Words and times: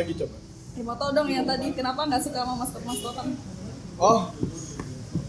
lagi 0.00 0.12
coba. 0.16 0.36
Ya, 0.78 0.82
mau 0.86 0.96
tau 0.96 1.10
dong 1.12 1.28
yang 1.28 1.44
tadi. 1.44 1.66
Kenapa 1.76 2.08
nggak 2.08 2.22
suka 2.24 2.38
sama 2.40 2.54
maskot 2.56 2.82
maskotan? 2.88 3.28
oh 4.00 4.32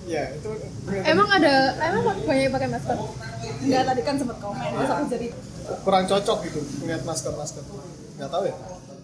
ya 0.08 0.32
itu 0.32 0.48
Emang 1.04 1.28
ada, 1.28 1.76
emang 1.92 2.04
banyak 2.24 2.50
pakai 2.56 2.70
masker? 2.72 2.98
Enggak 3.62 3.84
tadi 3.92 4.02
kan 4.02 4.16
sempat 4.16 4.38
komen. 4.40 4.64
Terus 4.64 4.92
aku 4.92 5.06
jadi 5.12 5.28
kurang 5.86 6.04
cocok 6.10 6.38
gitu 6.50 6.60
melihat 6.84 7.04
masker 7.06 7.32
masker 7.36 7.64
nggak 8.18 8.32
tahu 8.32 8.44
ya. 8.48 8.56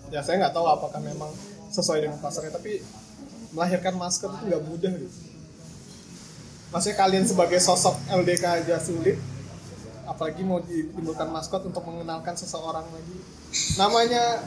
Ya 0.08 0.20
saya 0.24 0.36
nggak 0.40 0.56
tahu 0.56 0.66
apakah 0.68 1.00
memang 1.04 1.30
sesuai 1.72 2.08
dengan 2.08 2.20
pasarnya 2.24 2.56
tapi 2.56 2.80
melahirkan 3.52 3.96
masker 4.00 4.32
itu 4.32 4.44
nggak 4.50 4.64
mudah 4.66 4.94
gitu. 4.96 5.18
Maksudnya 6.68 6.98
kalian 7.00 7.26
sebagai 7.28 7.60
sosok 7.64 7.96
LDK 8.12 8.44
aja 8.64 8.76
sulit 8.80 9.16
apalagi 10.08 10.42
mau 10.44 10.64
ditimbulkan 10.64 11.28
maskot 11.28 11.68
untuk 11.68 11.84
mengenalkan 11.84 12.36
seseorang 12.36 12.88
lagi. 12.88 13.18
Namanya 13.76 14.44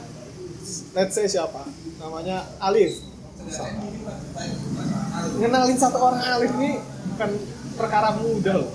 let's 0.95 1.13
say 1.15 1.25
siapa 1.27 1.65
namanya 2.01 2.45
Alif 2.61 3.01
misalnya. 3.41 3.81
ngenalin 5.41 5.77
satu 5.77 5.97
orang 5.97 6.21
Alif 6.21 6.51
ini 6.57 6.71
bukan 7.15 7.29
perkara 7.77 8.09
mudah 8.17 8.55
loh 8.65 8.71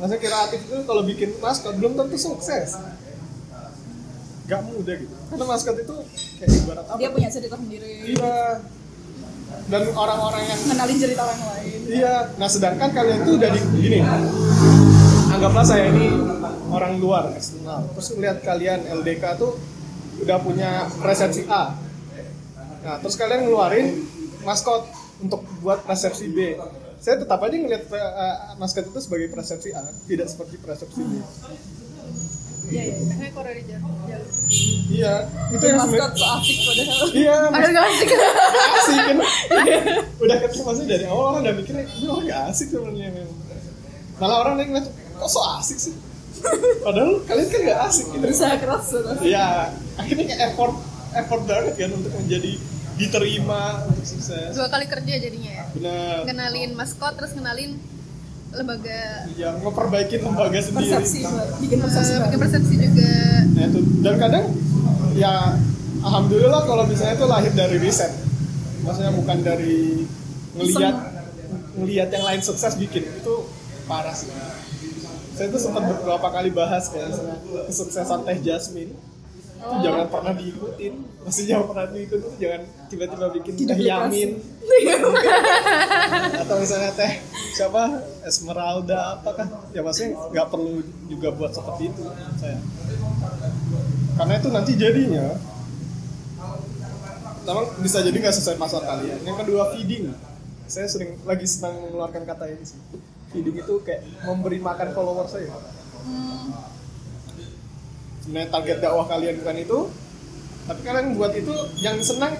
maksudnya 0.00 0.20
kreatif 0.20 0.60
itu 0.64 0.76
kalau 0.84 1.02
bikin 1.04 1.30
maskot 1.40 1.74
belum 1.76 1.92
tentu 1.96 2.16
sukses 2.16 2.76
gak 4.48 4.62
mudah 4.66 4.94
gitu 4.98 5.14
karena 5.30 5.44
maskot 5.46 5.76
itu 5.78 5.96
kayak 6.42 6.50
ibarat 6.64 6.84
apa 6.88 6.98
dia 6.98 7.10
punya 7.14 7.28
cerita 7.30 7.54
sendiri. 7.54 8.18
iya 8.18 8.60
dan 9.70 9.82
orang-orang 9.94 10.42
yang 10.46 10.58
Kenalin 10.62 10.98
cerita 10.98 11.22
orang 11.26 11.42
lain. 11.42 11.78
Iya, 11.90 12.14
nah 12.38 12.48
sedangkan 12.50 12.90
kalian 12.90 13.18
tuh 13.26 13.34
udah 13.38 13.50
di 13.50 13.60
gini. 13.78 13.98
Anggaplah 15.30 15.64
saya 15.66 15.90
ini 15.90 16.10
orang 16.70 16.98
luar 17.02 17.34
eksternal. 17.34 17.86
Terus 17.94 18.08
lihat 18.18 18.38
kalian 18.46 18.86
LDK 18.86 19.38
tuh 19.38 19.58
udah 20.20 20.38
punya 20.40 20.70
resepsi 21.00 21.44
A. 21.48 21.74
Nah, 22.80 22.96
terus 23.00 23.16
kalian 23.20 23.48
ngeluarin 23.48 24.04
maskot 24.44 24.88
untuk 25.20 25.44
buat 25.60 25.84
resepsi 25.84 26.32
B. 26.32 26.56
Saya 27.00 27.16
tetap 27.20 27.40
aja 27.40 27.56
ngelihat 27.56 27.88
eh, 27.92 28.36
maskot 28.60 28.88
itu 28.88 29.00
sebagai 29.00 29.28
persepsi 29.32 29.72
A, 29.72 29.84
tidak 30.08 30.28
seperti 30.28 30.56
persepsi 30.60 31.00
B. 31.00 31.12
Iya, 32.70 32.82
iya. 32.86 33.28
Jawa. 33.66 33.90
Iya, 34.90 35.14
itu 35.52 35.64
yang 35.64 35.78
maskot 35.80 36.12
sebenarnya. 36.14 36.14
so 36.14 36.26
asik 36.38 36.56
padahal. 36.62 37.06
Iya, 37.10 37.36
Padahal 37.50 37.72
gak 37.72 37.86
asik. 37.88 38.08
Kan 38.14 39.18
udah 40.20 40.36
ketemu 40.44 40.62
maksudnya 40.68 40.88
dari 40.94 41.04
awal 41.08 41.24
orang 41.32 41.40
udah 41.48 41.54
mikirnya 41.56 41.84
ini 41.88 42.06
orang 42.06 42.24
gak 42.28 42.40
asik 42.52 42.66
sebenarnya 42.70 43.08
memang 43.10 43.38
malah 44.20 44.36
orang 44.44 44.54
yang 44.60 44.68
ngeliat 44.76 44.86
kok 44.92 45.28
so 45.32 45.40
asik 45.56 45.78
sih 45.80 45.94
padahal 46.84 47.12
kalian 47.28 47.48
kan 47.48 47.60
gak 47.66 47.80
asik 47.90 48.06
gitu. 48.12 48.22
Berusaha 48.24 48.54
keras. 48.56 48.86
Iya, 49.20 49.46
akhirnya 50.00 50.24
kayak 50.30 50.40
effort 50.52 50.74
effort 51.10 51.42
banget 51.46 51.74
kan 51.76 51.90
untuk 51.94 52.12
menjadi 52.14 52.52
diterima 53.00 53.62
untuk 53.88 54.04
sukses. 54.04 54.52
Dua 54.52 54.68
kali 54.68 54.86
kerja 54.86 55.14
jadinya 55.16 55.50
ya. 55.50 55.64
benar. 55.72 56.18
Kenalin 56.28 56.70
maskot, 56.76 57.16
terus 57.16 57.32
kenalin 57.32 57.80
lembaga 58.50 59.30
ya 59.38 59.54
memperbaiki 59.62 60.20
lembaga 60.20 60.58
sendiri. 60.58 60.90
Persepsi, 60.98 61.22
bikin 61.62 61.78
persepsi 61.80 62.12
bikin 62.18 62.38
persepsi 62.42 62.74
juga. 62.76 63.14
nah 63.54 63.62
itu. 63.70 63.80
Dan 64.02 64.14
kadang 64.18 64.44
ya 65.14 65.54
alhamdulillah 66.02 66.62
kalau 66.66 66.84
misalnya 66.84 67.14
itu 67.16 67.26
lahir 67.30 67.52
dari 67.54 67.76
riset. 67.78 68.12
Maksudnya 68.84 69.12
bukan 69.14 69.38
dari 69.44 70.04
ngelihat 70.56 70.96
ngelihat 71.78 72.08
yang 72.10 72.24
lain 72.26 72.40
sukses 72.42 72.74
bikin. 72.76 73.06
Itu 73.06 73.46
parah 73.86 74.14
sih 74.14 74.28
saya 75.40 75.56
tuh 75.56 75.62
sempat 75.64 75.88
beberapa 75.88 76.28
kali 76.28 76.52
bahas 76.52 76.92
kayak 76.92 77.16
kesuksesan 77.72 78.28
teh 78.28 78.44
Jasmine. 78.44 78.92
Itu 79.56 79.76
jangan 79.80 80.12
pernah 80.12 80.36
diikutin. 80.36 80.94
Maksudnya 81.24 81.64
pernah 81.64 81.88
diikutin 81.88 82.20
itu 82.20 82.28
jangan 82.36 82.60
tiba-tiba 82.92 83.26
bikin 83.40 83.52
teh 83.56 83.64
Diduplikasi. 83.64 83.88
Yamin. 83.88 84.30
Atau 86.44 86.56
misalnya 86.60 86.92
teh 86.92 87.24
siapa? 87.56 88.04
Esmeralda 88.20 89.16
apa 89.16 89.32
kan 89.32 89.48
ya 89.72 89.80
maksudnya 89.80 90.20
nggak 90.28 90.46
perlu 90.52 90.84
juga 91.08 91.32
buat 91.32 91.56
seperti 91.56 91.88
itu 91.88 92.04
saya. 92.36 92.60
Karena 94.20 94.34
itu 94.36 94.48
nanti 94.52 94.72
jadinya 94.76 95.40
pertama 97.40 97.64
bisa 97.80 98.04
jadi 98.04 98.12
nggak 98.20 98.36
sesuai 98.36 98.60
pasar 98.60 98.84
kalian 98.84 99.24
yang 99.24 99.40
kedua 99.40 99.72
feeding. 99.72 100.12
Saya 100.68 100.84
sering 100.84 101.16
lagi 101.24 101.48
senang 101.48 101.80
mengeluarkan 101.80 102.28
kata 102.28 102.44
ini 102.52 102.60
sih 102.68 102.76
feeding 103.30 103.56
itu 103.58 103.74
kayak 103.86 104.02
memberi 104.26 104.58
makan 104.58 104.88
follower 104.94 105.26
saya 105.30 105.50
sebenarnya 108.20 108.48
target 108.52 108.78
dakwah 108.82 109.06
kalian 109.08 109.40
bukan 109.40 109.56
itu 109.58 109.78
tapi 110.68 110.80
kalian 110.86 111.06
buat 111.18 111.32
itu 111.34 111.54
yang 111.82 111.98
senang 112.04 112.36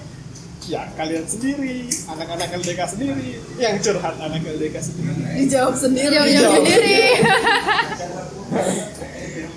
ya 0.69 0.87
kalian 0.95 1.25
sendiri 1.25 1.89
anak-anak 2.07 2.49
LDK 2.63 2.81
sendiri 2.85 3.41
yang 3.59 3.81
curhat 3.81 4.15
anak 4.21 4.45
LDK 4.45 4.77
sendiri 4.79 5.11
Dijawab 5.41 5.75
sendiri. 5.79 6.15
Jauh-jauh 6.15 6.29
Dijawab. 6.29 6.57
sendiri. 6.59 6.99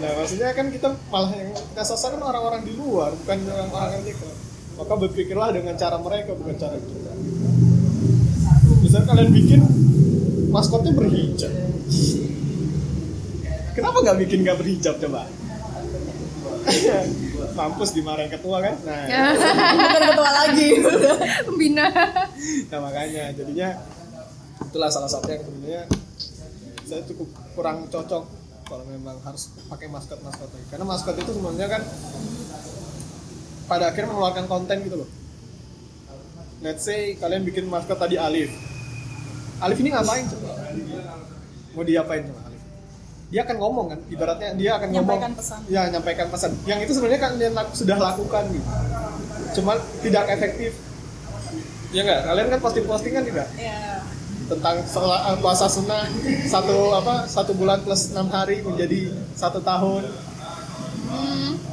Nah, 0.04 0.20
maksudnya 0.20 0.52
kan 0.52 0.68
kita 0.68 1.00
malah 1.08 1.32
yang 1.32 1.56
kita 1.56 1.80
sasar 1.88 2.20
kan 2.20 2.28
orang-orang 2.28 2.68
di 2.68 2.76
luar, 2.76 3.16
bukan 3.16 3.40
orang-orang 3.48 4.04
LDK. 4.04 4.22
Maka 4.76 4.94
berpikirlah 5.00 5.56
dengan 5.56 5.80
cara 5.80 5.96
mereka, 5.96 6.36
bukan 6.36 6.60
cara 6.60 6.76
kita. 6.76 7.12
Misalnya 8.84 9.08
kalian 9.08 9.32
bikin 9.32 9.62
maskotnya 10.54 10.94
berhijab. 10.94 11.50
Kenapa 13.74 13.98
nggak 14.06 14.18
bikin 14.22 14.46
nggak 14.46 14.58
berhijab 14.62 14.96
coba? 15.02 15.26
Mampus 17.58 17.92
dimarahin 17.98 18.30
ketua 18.30 18.62
kan? 18.62 18.78
Nah, 18.86 19.04
Bukan 19.82 20.02
ketua 20.14 20.32
lagi. 20.46 20.70
Pembina. 21.50 21.88
nah 22.70 22.80
makanya 22.84 23.34
jadinya 23.34 23.74
itulah 24.70 24.90
salah 24.92 25.10
satu 25.10 25.28
yang 25.32 25.42
sebenarnya 25.42 25.82
saya 26.84 27.02
cukup 27.10 27.30
kurang 27.56 27.88
cocok 27.88 28.24
kalau 28.68 28.86
memang 28.90 29.16
harus 29.24 29.54
pakai 29.70 29.88
maskot 29.88 30.20
maskot 30.26 30.50
lagi 30.50 30.66
karena 30.68 30.86
maskot 30.88 31.16
itu 31.16 31.32
sebenarnya 31.32 31.68
kan 31.72 31.82
pada 33.70 33.94
akhirnya 33.94 34.12
mengeluarkan 34.12 34.46
konten 34.52 34.78
gitu 34.84 34.96
loh 35.06 35.10
let's 36.66 36.84
say 36.84 37.16
kalian 37.16 37.48
bikin 37.48 37.70
maskot 37.70 37.96
tadi 37.96 38.20
Alif 38.20 38.52
Alif 39.64 39.78
ini 39.80 39.90
ngapain 39.90 40.24
coba? 40.28 40.50
Mau 41.74 41.84
diapain 41.84 42.22
coba 42.24 42.40
Alif? 42.44 42.62
Dia 43.30 43.42
akan 43.42 43.56
ngomong 43.58 43.86
kan? 43.88 44.00
Ibaratnya 44.06 44.50
dia 44.54 44.72
akan 44.76 44.88
Nyampaikan 44.92 45.22
ngomong 45.26 45.40
pesan. 45.40 45.60
ya 45.66 45.82
nyampaikan 45.90 46.28
pesan. 46.30 46.52
Yang 46.64 46.80
itu 46.82 46.92
sebenarnya 46.94 47.22
kalian 47.24 47.54
laku- 47.54 47.74
sudah 47.74 47.98
lakukan 47.98 48.44
gitu. 48.50 48.70
Cuman 49.54 49.78
tidak 50.02 50.24
efektif. 50.30 50.72
Ya 51.90 52.02
nggak? 52.04 52.22
Kalian 52.24 52.48
kan 52.50 52.60
posting 52.60 52.86
posting 52.86 53.14
kan 53.14 53.24
tidak? 53.24 53.48
Ya. 53.56 54.02
tentang 54.44 54.76
eh, 54.76 55.38
puasa 55.40 55.66
sunnah 55.66 56.04
satu 56.44 56.92
apa 56.92 57.24
satu 57.26 57.56
bulan 57.56 57.80
plus 57.80 58.12
enam 58.12 58.28
hari 58.28 58.60
menjadi 58.60 59.08
satu 59.34 59.64
tahun. 59.64 60.04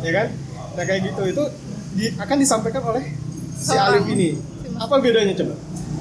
Ya 0.01 0.13
kan? 0.15 0.29
Nah 0.71 0.85
kayak 0.87 1.01
gitu. 1.05 1.23
Itu 1.27 1.45
di- 1.93 2.15
akan 2.15 2.37
disampaikan 2.39 2.83
oleh 2.87 3.05
si. 3.53 3.75
Alif 3.75 4.07
ini. 4.09 4.39
Apa 4.79 4.97
bedanya 4.97 5.35
coba 5.35 5.55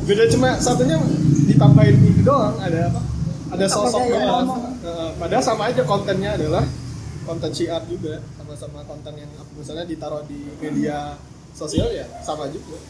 beda 0.10 0.24
cuma 0.28 0.58
satunya 0.58 0.98
ditambahin 1.46 1.96
ini 1.96 2.22
doang 2.22 2.58
ada 2.58 2.90
apa 2.90 3.02
ada 3.50 3.66
sosok 3.66 4.02
gaya 4.04 4.26
doang. 4.26 4.48
Eh, 4.80 5.10
padahal 5.16 5.44
sama 5.44 5.64
aja 5.68 5.82
kontennya 5.84 6.34
adalah 6.34 6.66
konten 7.24 7.50
syiar 7.52 7.86
juga 7.86 8.18
sama-sama 8.36 8.82
konten 8.84 9.14
yang 9.16 9.30
misalnya 9.54 9.86
ditaruh 9.86 10.26
di 10.26 10.50
media 10.58 11.14
sosial 11.52 11.90
ya 11.92 12.06
sama 12.20 12.50
juga 12.50 12.82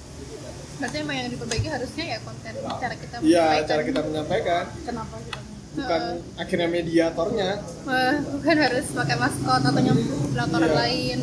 Berarti 0.79 0.95
emang 0.97 1.15
yang 1.17 1.27
diperbaiki 1.27 1.67
harusnya 1.67 2.05
ya 2.07 2.17
konten 2.21 2.53
cara 2.55 2.95
kita 2.95 3.15
iya 3.19 3.43
menyampaikan. 3.51 3.67
cara 3.67 3.81
kita 3.83 3.99
menyampaikan 4.01 4.63
Kenapa 4.81 5.15
kita? 5.19 5.39
bukan 5.69 6.01
akhirnya 6.35 6.67
mediatornya 6.69 7.49
Wah, 7.83 8.15
bukan 8.31 8.55
harus 8.57 8.85
pakai 8.89 9.15
maskot 9.17 9.61
atau 9.61 9.75
nyamperin 9.77 10.15
orang 10.31 10.63
Iya. 10.63 10.75
lain. 10.77 11.19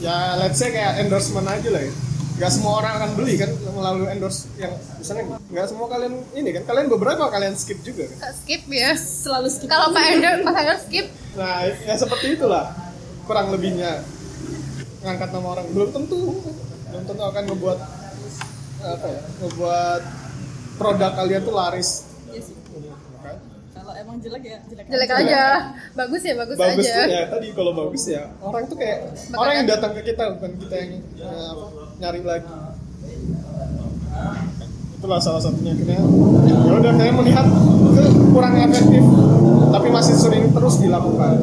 ya 0.00 0.16
let's 0.36 0.56
say 0.56 0.68
kayak 0.68 0.98
endorsement 0.98 1.46
aja 1.46 1.68
lah 1.68 1.78
ya 1.80 1.92
Gak 2.40 2.50
semua 2.50 2.72
orang 2.74 2.92
akan 2.96 3.10
beli 3.14 3.36
kan 3.36 3.52
melalui 3.70 4.08
endorse 4.08 4.48
yang 4.56 4.72
misalnya 4.96 5.36
nggak 5.44 5.66
semua 5.66 5.86
kalian 5.86 6.24
ini 6.32 6.50
kan 6.50 6.62
kalian 6.64 6.88
beberapa 6.88 7.28
kalian 7.28 7.52
skip 7.52 7.76
juga 7.80 8.08
kan 8.08 8.32
Skip 8.32 8.64
ya. 8.66 8.96
Selalu 8.96 9.48
skip. 9.48 9.68
Kalau 9.68 9.92
Pak 9.92 10.04
Ender, 10.08 10.40
Pak 10.40 10.56
Ender 10.56 10.78
skip, 10.78 11.06
nah 11.34 11.60
ya 11.62 11.94
seperti 11.94 12.34
itulah 12.34 12.72
kurang 13.22 13.52
lebihnya 13.52 14.00
ngangkat 15.00 15.28
nama 15.30 15.48
orang 15.50 15.66
belum 15.68 15.88
tentu 15.90 16.40
belum 16.86 17.04
tentu 17.04 17.22
akan 17.22 17.42
ngebuat 17.46 17.78
apa 18.80 19.06
ya 19.06 19.20
ngebuat 19.38 20.02
produk 20.76 21.10
kalian 21.14 21.40
tuh 21.42 21.54
laris 21.54 21.90
Iya 22.26 22.40
sih. 22.40 22.54
Kalau 23.70 23.92
emang 23.92 24.16
jelek 24.18 24.42
ya 24.42 24.58
jelek. 24.64 24.84
jelek 24.86 25.10
aja. 25.14 25.42
Bagus 25.92 26.22
ya, 26.22 26.34
bagus, 26.34 26.56
bagus 26.56 26.84
aja. 26.84 26.94
tuh 26.96 27.10
ya 27.10 27.22
tadi 27.28 27.46
kalau 27.52 27.72
bagus 27.74 28.04
ya 28.06 28.22
orang 28.40 28.64
tuh 28.64 28.76
kayak 28.76 28.98
Bakal 29.28 29.36
orang 29.36 29.54
yang 29.54 29.66
kan? 29.66 29.72
datang 29.74 29.92
ke 29.92 30.02
kita 30.06 30.24
bukan 30.36 30.50
kita 30.58 30.74
yang 30.74 30.90
apa, 31.20 31.64
nyari 32.00 32.20
lagi. 32.24 32.48
Itulah 34.96 35.20
salah 35.20 35.40
satunya. 35.44 35.76
Akhirnya 35.76 36.00
ya 36.48 36.72
udah 36.80 36.92
saya 36.96 37.12
melihat 37.12 37.46
itu 37.46 38.02
kurang 38.32 38.54
efektif 38.56 39.04
tapi 39.70 39.88
masih 39.92 40.14
sering 40.16 40.44
terus 40.50 40.80
dilakukan. 40.80 41.36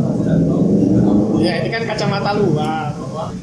Ya 1.38 1.62
ini 1.62 1.69
kan 1.69 1.86
kacamata 1.86 2.33
luar. 2.33 2.92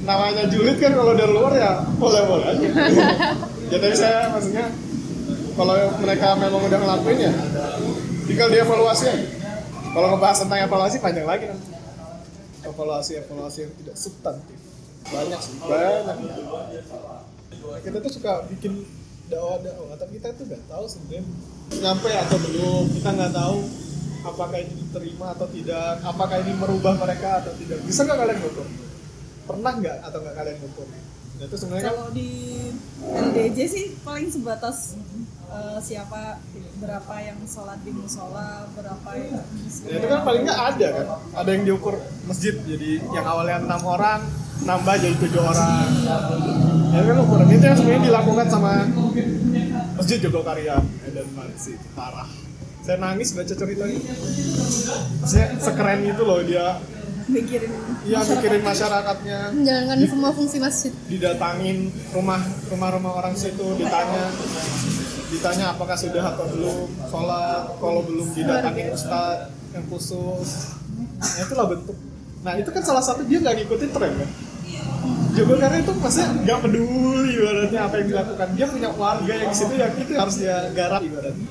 Namanya 0.02 0.50
julid 0.50 0.76
kan 0.82 0.92
kalau 0.92 1.14
dari 1.14 1.30
luar 1.30 1.52
ya 1.54 1.72
boleh-boleh 1.96 2.46
aja. 2.50 2.68
Ya 3.72 3.80
tapi 3.80 3.96
saya 3.96 4.28
maksudnya 4.28 4.68
kalau 5.56 5.72
mereka 6.04 6.36
memang 6.36 6.68
udah 6.68 6.78
ngelakuin 6.78 7.16
ya 7.16 7.32
tinggal 8.28 8.52
dievaluasi 8.52 9.08
aja. 9.08 9.28
Kalau 9.96 10.06
ngebahas 10.14 10.38
tentang 10.44 10.60
evaluasi 10.68 10.96
panjang 11.00 11.24
lagi. 11.24 11.48
Nanti 11.48 11.72
evaluasi 12.68 13.24
evaluasi 13.24 13.58
yang 13.64 13.72
tidak 13.80 13.96
substantif 13.96 14.63
banyak 15.08 15.40
sih. 15.40 15.54
Banyak. 15.60 16.16
Kita 17.84 17.96
tuh 18.00 18.12
suka 18.12 18.32
bikin 18.48 18.84
dakwah 19.24 19.56
dakwah 19.64 19.96
tapi 19.96 20.20
kita 20.20 20.36
tuh 20.36 20.44
nggak 20.44 20.62
tahu 20.68 20.84
sebenarnya 20.84 21.24
nyampe 21.80 22.10
atau 22.12 22.36
belum. 22.40 22.84
Kita 22.92 23.08
nggak 23.12 23.32
tahu 23.32 23.58
apakah 24.24 24.56
ini 24.56 24.72
diterima 24.88 25.26
atau 25.36 25.46
tidak 25.52 26.00
apakah 26.00 26.36
ini 26.40 26.52
merubah 26.56 26.94
mereka 26.96 27.44
atau 27.44 27.52
tidak. 27.56 27.78
Bisa 27.84 28.04
nggak 28.04 28.18
kalian 28.20 28.38
ngukur? 28.40 28.66
Pernah 29.44 29.72
nggak 29.76 29.96
atau 30.08 30.18
nggak 30.24 30.36
kalian 30.36 30.56
ngukur? 30.64 30.86
Nah, 31.34 31.44
itu 31.50 31.56
sebenarnya 31.58 31.84
kan 31.90 31.94
Kalau 31.98 32.10
di 32.14 32.30
LDJ 33.04 33.58
sih 33.66 33.84
paling 34.06 34.30
sebatas 34.30 34.94
eh, 35.50 35.78
siapa 35.82 36.38
berapa 36.78 37.14
yang 37.20 37.38
sholat 37.46 37.78
di 37.82 37.92
musola, 37.94 38.66
berapa 38.74 39.08
yang 39.14 39.40
ya, 39.86 39.94
itu 39.98 40.06
kan 40.10 40.20
paling 40.22 40.42
nggak 40.46 40.60
ada 40.74 40.86
kan. 40.90 41.06
Ada 41.42 41.50
yang 41.54 41.64
diukur 41.68 41.94
masjid. 42.28 42.54
Jadi 42.64 43.02
yang 43.12 43.26
awalnya 43.26 43.62
enam 43.62 43.82
orang 43.84 44.20
nambah 44.64 44.94
jadi 44.96 45.16
tujuh 45.20 45.42
orang. 45.44 45.88
Ya 46.94 47.00
kan 47.04 47.16
ukuran 47.20 47.48
itu 47.52 47.64
yang 47.64 47.76
sebenarnya 47.76 48.02
dilakukan 48.08 48.46
sama 48.48 48.72
masjid 50.00 50.18
Jogokarya. 50.24 50.76
Dan 51.14 51.26
sih 51.60 51.76
parah. 51.92 52.26
Saya 52.84 53.00
nangis 53.00 53.32
baca 53.32 53.54
ceritanya. 53.54 54.00
Maksudnya 55.20 55.46
sekeren 55.60 56.00
itu 56.04 56.22
loh 56.24 56.40
dia. 56.44 56.80
Mikirin 57.24 57.72
Iya 58.04 58.20
mikirin 58.20 58.60
masyarakatnya. 58.60 59.38
Menjalankan 59.56 59.98
semua 60.04 60.30
fungsi 60.36 60.56
masjid. 60.60 60.92
Didatangin 61.08 61.88
rumah 62.12 62.40
rumah-rumah 62.68 63.12
orang 63.16 63.32
situ 63.32 63.64
ditanya. 63.80 64.28
Ditanya 65.32 65.64
apakah 65.72 65.96
sudah 65.96 66.36
atau 66.36 66.44
belum 66.52 66.84
sholat. 67.08 67.62
Kalau 67.80 68.00
belum 68.04 68.28
didatangin 68.36 68.92
ustad 68.92 69.48
yang 69.72 69.84
khusus. 69.88 70.76
Nah, 71.16 71.40
itulah 71.40 71.66
bentuk. 71.72 71.96
Nah 72.44 72.52
itu 72.60 72.68
kan 72.68 72.82
salah 72.84 73.00
satu 73.00 73.24
dia 73.24 73.40
nggak 73.40 73.64
ngikutin 73.64 73.90
tren 73.96 74.12
kan 74.20 74.30
Jogo 75.34 75.54
karena 75.58 75.76
itu 75.82 75.92
maksudnya 75.98 76.28
nggak 76.46 76.58
peduli 76.62 77.30
ibaratnya 77.34 77.80
apa 77.82 77.94
yang 77.98 78.08
dilakukan. 78.14 78.46
Dia 78.54 78.66
punya 78.70 78.88
warga 78.94 79.32
yang 79.34 79.50
di 79.50 79.56
situ 79.58 79.74
yang 79.74 79.92
itu 79.98 80.12
harus 80.14 80.34
dia 80.38 80.56
garap 80.70 81.00
ibaratnya. 81.02 81.48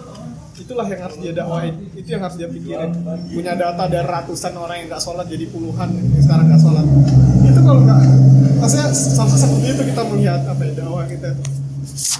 Itulah 0.53 0.85
yang 0.88 1.01
harus 1.03 1.18
dia 1.19 1.31
dakwain. 1.35 1.74
Itu 1.91 2.07
yang 2.07 2.24
harus 2.24 2.35
dia 2.39 2.47
pikirin. 2.47 2.91
Punya 3.27 3.53
data 3.59 3.83
dari 3.91 4.07
ratusan 4.07 4.53
orang 4.56 4.75
yang 4.80 4.88
nggak 4.88 5.03
sholat 5.03 5.25
jadi 5.27 5.45
puluhan 5.51 5.89
yang 5.91 6.24
sekarang 6.24 6.45
nggak 6.47 6.62
sholat. 6.63 6.85
Itu 7.44 7.59
kalau 7.59 7.81
nggak 7.83 8.00
maksudnya 8.63 8.88
sampai 8.95 9.38
seperti 9.38 9.68
itu 9.75 9.83
kita 9.91 10.01
melihat 10.07 10.41
apa 10.47 10.62
ya 10.63 10.71
dakwah 10.80 11.03
kita. 11.03 11.27
Itu 11.35 11.63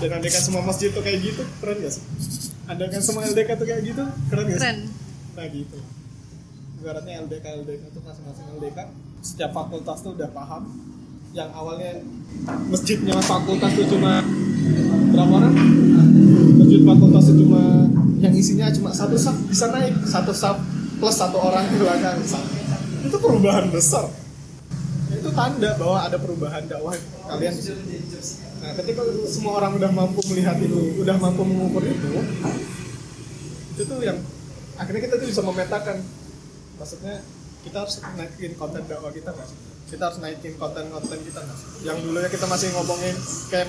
dan 0.04 0.19
andaikan 0.19 0.44
semua 0.44 0.62
masjid 0.68 0.92
tuh 0.92 1.01
kayak 1.01 1.19
gitu 1.24 1.44
keren 1.63 1.77
gak 1.80 1.94
sih? 1.95 2.04
Andaikan 2.68 3.01
semua 3.01 3.24
LDK 3.25 3.50
tuh 3.56 3.65
kayak 3.65 3.81
gitu 3.88 4.04
keren 4.27 4.45
gak 4.51 4.60
sih? 4.60 4.62
Keren. 4.62 4.77
Nah 5.33 5.45
gitu. 5.50 5.77
Ibaratnya 6.83 7.13
LDK 7.24 7.45
LDK 7.63 7.83
itu 7.89 8.00
masing-masing 8.04 8.45
LDK 8.60 8.80
setiap 9.24 9.51
fakultas 9.56 10.04
tuh 10.04 10.19
udah 10.19 10.30
paham 10.36 10.68
yang 11.34 11.50
awalnya 11.50 11.98
masjidnya 12.70 13.18
fakultas 13.26 13.74
tuh 13.74 13.90
cuma 13.98 14.22
berapa 15.10 15.34
orang? 15.34 15.54
Masjid 16.62 16.82
fakultas 16.86 17.24
tuh 17.34 17.38
cuma 17.42 17.90
yang 18.22 18.34
isinya 18.38 18.70
cuma 18.70 18.94
satu 18.94 19.18
saf 19.18 19.34
bisa 19.50 19.74
naik 19.74 19.98
satu 20.06 20.30
saf 20.30 20.62
plus 21.02 21.18
satu 21.18 21.42
orang 21.42 21.66
di 21.74 21.82
belakang 21.82 22.22
itu 23.04 23.18
perubahan 23.18 23.68
besar. 23.74 24.08
Itu 25.10 25.34
tanda 25.34 25.74
bahwa 25.76 26.06
ada 26.06 26.18
perubahan 26.22 26.70
dakwah 26.70 26.94
kalian. 27.28 27.54
Nah, 28.64 28.72
ketika 28.80 29.02
semua 29.28 29.60
orang 29.60 29.76
udah 29.76 29.92
mampu 29.92 30.24
melihat 30.32 30.56
itu, 30.64 31.04
udah 31.04 31.20
mampu 31.20 31.44
mengukur 31.44 31.84
itu, 31.84 32.10
itu 33.76 33.82
tuh 33.84 34.00
yang 34.00 34.16
akhirnya 34.80 35.02
kita 35.04 35.20
tuh 35.20 35.28
bisa 35.28 35.42
memetakan. 35.44 36.00
Maksudnya 36.80 37.20
kita 37.68 37.78
harus 37.84 38.00
naikin 38.16 38.56
konten 38.56 38.88
dakwah 38.88 39.12
kita 39.12 39.36
nggak 39.36 39.48
sih 39.52 39.73
kita 39.88 40.04
harus 40.04 40.20
naikin 40.20 40.54
konten-konten 40.56 41.20
kita 41.22 41.40
nggak 41.40 41.58
sih 41.58 41.70
yang 41.84 41.98
dulunya 42.00 42.30
kita 42.30 42.46
masih 42.46 42.68
ngomongin 42.72 43.16
kayak 43.48 43.68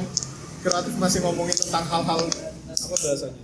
kreatif 0.61 0.95
masih 0.97 1.19
ngomongin 1.21 1.57
tentang 1.59 1.85
hal-hal 1.85 2.21
apa 2.65 2.95
bahasanya 2.97 3.43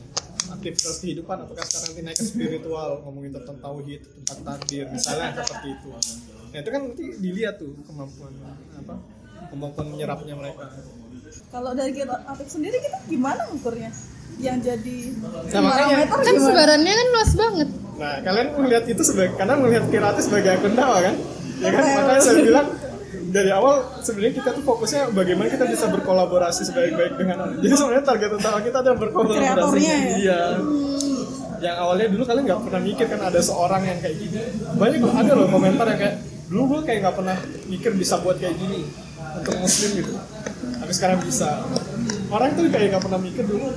aktivitas 0.51 0.97
kehidupan 0.99 1.37
apakah 1.41 1.63
sekarang 1.63 1.93
dinaik 1.95 2.17
ke 2.17 2.25
spiritual 2.25 3.01
ngomongin 3.03 3.31
tentang 3.33 3.57
tauhid 3.59 4.01
tentang 4.03 4.39
takdir 4.43 4.85
misalnya 4.89 5.37
seperti 5.39 5.69
itu. 5.73 5.89
Nah 6.51 6.59
itu 6.59 6.69
kan 6.69 6.81
nanti 6.83 7.05
dilihat 7.17 7.55
tuh 7.57 7.71
kemampuan 7.85 8.33
apa 8.75 8.95
kemampuan 9.47 9.87
menyerapnya 9.89 10.35
mereka. 10.35 10.67
Kalau 11.49 11.71
dari 11.73 11.93
kita 11.93 12.17
Apik 12.27 12.49
sendiri 12.49 12.77
kita 12.79 12.99
gimana 13.07 13.47
ukurnya? 13.51 13.91
Yang 14.41 14.59
jadi 14.65 14.99
Nah, 15.13 15.61
makanya- 15.61 16.09
parameter 16.09 16.19
kan 16.25 16.37
sebarannya 16.41 16.93
kan 16.93 17.07
luas 17.11 17.33
banget. 17.37 17.69
Nah, 18.01 18.15
kalian 18.21 18.49
melihat 18.57 18.85
itu 18.89 19.03
sebagai 19.05 19.33
karena 19.37 19.55
melihat 19.55 19.85
Kirati 19.87 20.21
sebagai 20.25 20.51
akun 20.57 20.73
dakwah 20.73 21.01
kan? 21.05 21.15
Ya 21.61 21.71
kan, 21.77 21.85
makanya 21.93 22.23
saya 22.25 22.41
bilang 22.41 22.69
dari 23.31 23.51
awal 23.55 23.75
sebenarnya 24.03 24.35
kita 24.43 24.51
tuh 24.59 24.65
fokusnya 24.67 25.15
bagaimana 25.15 25.47
kita 25.51 25.67
bisa 25.71 25.87
berkolaborasi 25.87 26.63
sebaik-baik 26.67 27.15
dengan 27.15 27.37
orang. 27.47 27.63
Jadi 27.63 27.75
sebenarnya 27.79 28.05
target 28.07 28.31
utama 28.35 28.59
kita 28.65 28.77
adalah 28.83 28.99
berkolaborasi. 28.99 29.79
Ya? 29.79 29.97
Iya. 30.19 30.41
Yang 31.61 31.77
awalnya 31.77 32.07
dulu 32.09 32.23
kalian 32.25 32.45
nggak 32.49 32.63
pernah 32.65 32.81
mikir 32.81 33.07
kan 33.07 33.21
ada 33.21 33.41
seorang 33.45 33.83
yang 33.85 33.99
kayak 34.01 34.17
gini. 34.19 34.41
Banyak 34.75 35.01
loh, 35.05 35.15
ada 35.15 35.33
loh 35.37 35.49
komentar 35.53 35.87
yang 35.93 36.01
kayak 36.01 36.17
dulu 36.51 36.63
gue 36.67 36.81
kayak 36.89 36.99
nggak 37.07 37.17
pernah 37.21 37.37
mikir 37.71 37.91
bisa 37.95 38.15
buat 38.19 38.37
kayak 38.41 38.57
gini 38.59 38.81
untuk 39.39 39.55
muslim 39.61 39.91
gitu. 40.01 40.13
Tapi 40.81 40.93
sekarang 40.97 41.19
bisa. 41.23 41.63
Orang 42.33 42.57
tuh 42.57 42.67
kayak 42.73 42.97
nggak 42.97 43.05
pernah 43.05 43.21
mikir 43.21 43.45
dulu 43.47 43.69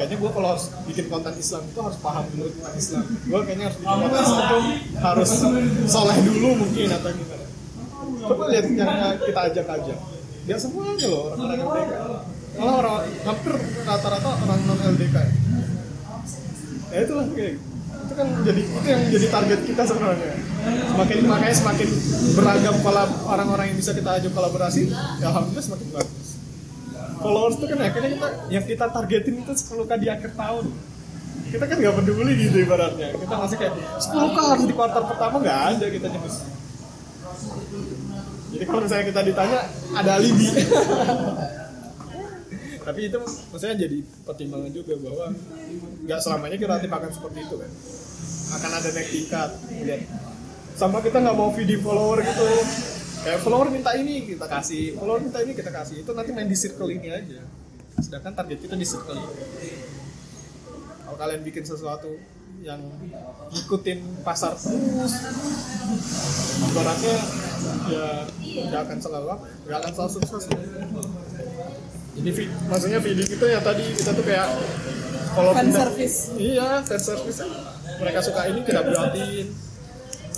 kayaknya 0.00 0.16
gue 0.16 0.30
kalau 0.32 0.48
harus 0.56 0.72
bikin 0.88 1.06
konten 1.12 1.36
Islam 1.36 1.60
itu 1.68 1.80
harus 1.84 1.98
paham 2.00 2.24
dulu 2.32 2.48
tentang 2.56 2.74
Islam. 2.80 3.04
Gue 3.04 3.40
kayaknya 3.44 3.64
harus 3.68 3.78
bikin 3.84 3.96
konten 4.00 4.22
Islam 4.24 4.42
tuh 4.48 4.62
harus 4.96 5.30
soleh 5.84 6.18
dulu 6.24 6.48
mungkin 6.64 6.88
atau 6.88 7.10
gimana. 7.12 7.46
Coba 8.24 8.44
lihat 8.48 8.64
yang 8.72 8.92
kita 9.20 9.40
ajak 9.52 9.66
ajak 9.68 9.98
dia 10.50 10.56
semuanya 10.56 11.06
loh 11.06 11.36
orang-orang 11.36 11.60
LDK 11.62 11.92
malah 12.58 12.74
orang 12.82 12.96
hampir 13.22 13.54
rata-rata 13.86 14.30
orang 14.40 14.60
non 14.66 14.78
LDK 14.96 15.16
ya. 15.20 15.32
Itulah 17.04 17.24
kayak 17.30 17.54
gitu. 17.54 17.68
itu 18.00 18.12
kan 18.18 18.26
jadi 18.42 18.60
itu 18.66 18.88
yang 18.90 19.02
jadi 19.14 19.26
target 19.30 19.60
kita 19.62 19.82
sebenarnya. 19.86 20.32
Semakin 20.90 21.16
makanya 21.30 21.54
semakin 21.54 21.88
beragam 22.34 22.76
kalau 22.82 23.06
orang-orang 23.30 23.64
yang 23.70 23.78
bisa 23.78 23.92
kita 23.94 24.10
ajak 24.18 24.32
kolaborasi 24.34 24.90
ya 25.22 25.30
alhamdulillah 25.30 25.64
semakin 25.64 25.88
bagus 25.94 26.19
followers 27.20 27.56
itu 27.60 27.66
kan 27.68 27.78
akhirnya 27.84 28.10
kita 28.16 28.28
yang 28.48 28.64
kita 28.64 28.84
targetin 28.88 29.34
itu 29.44 29.52
10k 29.52 29.92
di 30.00 30.08
akhir 30.08 30.30
tahun. 30.34 30.66
Kita 31.50 31.64
kan 31.66 31.76
nggak 31.76 31.94
peduli 32.00 32.32
gitu 32.40 32.56
ibaratnya. 32.64 33.08
Kita 33.14 33.34
masih 33.36 33.56
kayak 33.60 33.74
10k 34.00 34.38
harus 34.38 34.64
di 34.64 34.74
kuartal 34.74 35.04
pertama? 35.06 35.36
Nggak 35.38 35.60
ada 35.76 35.86
kita 35.86 36.06
nyebut 36.08 36.34
jadi 38.50 38.64
kalau 38.66 38.80
misalnya 38.82 39.06
kita 39.08 39.20
ditanya 39.22 39.58
ada 39.94 40.10
alibi. 40.18 40.46
Tapi 42.86 43.00
itu 43.06 43.18
maksudnya 43.22 43.76
jadi 43.86 43.98
pertimbangan 44.26 44.72
juga 44.74 44.94
bahwa 44.98 45.26
nggak 46.04 46.20
selamanya 46.20 46.56
kreatif 46.58 46.90
akan 46.90 47.10
seperti 47.14 47.38
itu 47.46 47.54
kan. 47.60 47.70
Akan 48.58 48.70
ada 48.74 48.88
naik 48.90 49.08
tingkat 49.14 49.50
lihat. 49.86 50.02
Sama 50.74 50.98
kita 51.04 51.22
nggak 51.22 51.36
mau 51.38 51.54
video 51.54 51.78
follower 51.84 52.24
gitu 52.24 52.44
kayak 53.20 53.38
follower 53.40 53.68
minta 53.68 53.92
ini 53.94 54.24
kita 54.26 54.46
kasih. 54.46 54.96
Follower 54.96 55.20
minta 55.20 55.38
ini 55.40 55.52
kita 55.52 55.70
kasih. 55.70 55.96
Itu 56.00 56.10
nanti 56.12 56.30
main 56.30 56.46
di 56.46 56.54
circle 56.54 56.88
ini 56.88 57.08
aja. 57.08 57.40
Sedangkan 57.96 58.32
target 58.32 58.58
kita 58.60 58.74
di 58.74 58.84
circle. 58.84 59.16
Ini 59.16 59.70
kalau 61.04 61.16
kalian 61.18 61.42
bikin 61.42 61.64
sesuatu 61.64 62.14
yang 62.60 62.80
ngikutin 63.50 64.20
pasar 64.20 64.52
terus 64.52 65.14
ibaratnya 66.62 67.16
ya 67.88 68.06
nggak 68.68 68.80
akan 68.84 68.98
selalu 69.00 69.26
nggak 69.64 69.78
akan 69.80 69.92
selalu 69.92 70.10
sukses. 70.20 70.44
Jadi 72.10 72.30
maksudnya 72.68 73.00
video 73.00 73.24
itu 73.24 73.46
ya 73.46 73.58
tadi 73.58 73.84
kita 73.96 74.12
tuh 74.12 74.22
kayak 74.22 74.48
kalau 75.30 75.50
Fan 75.50 75.66
kita- 75.66 75.78
service. 75.78 76.16
iya 76.36 76.84
fan 76.84 77.00
service. 77.00 77.38
Mereka 77.96 78.18
suka 78.20 78.40
ini 78.46 78.60
kita 78.62 78.80
buatin 78.82 79.46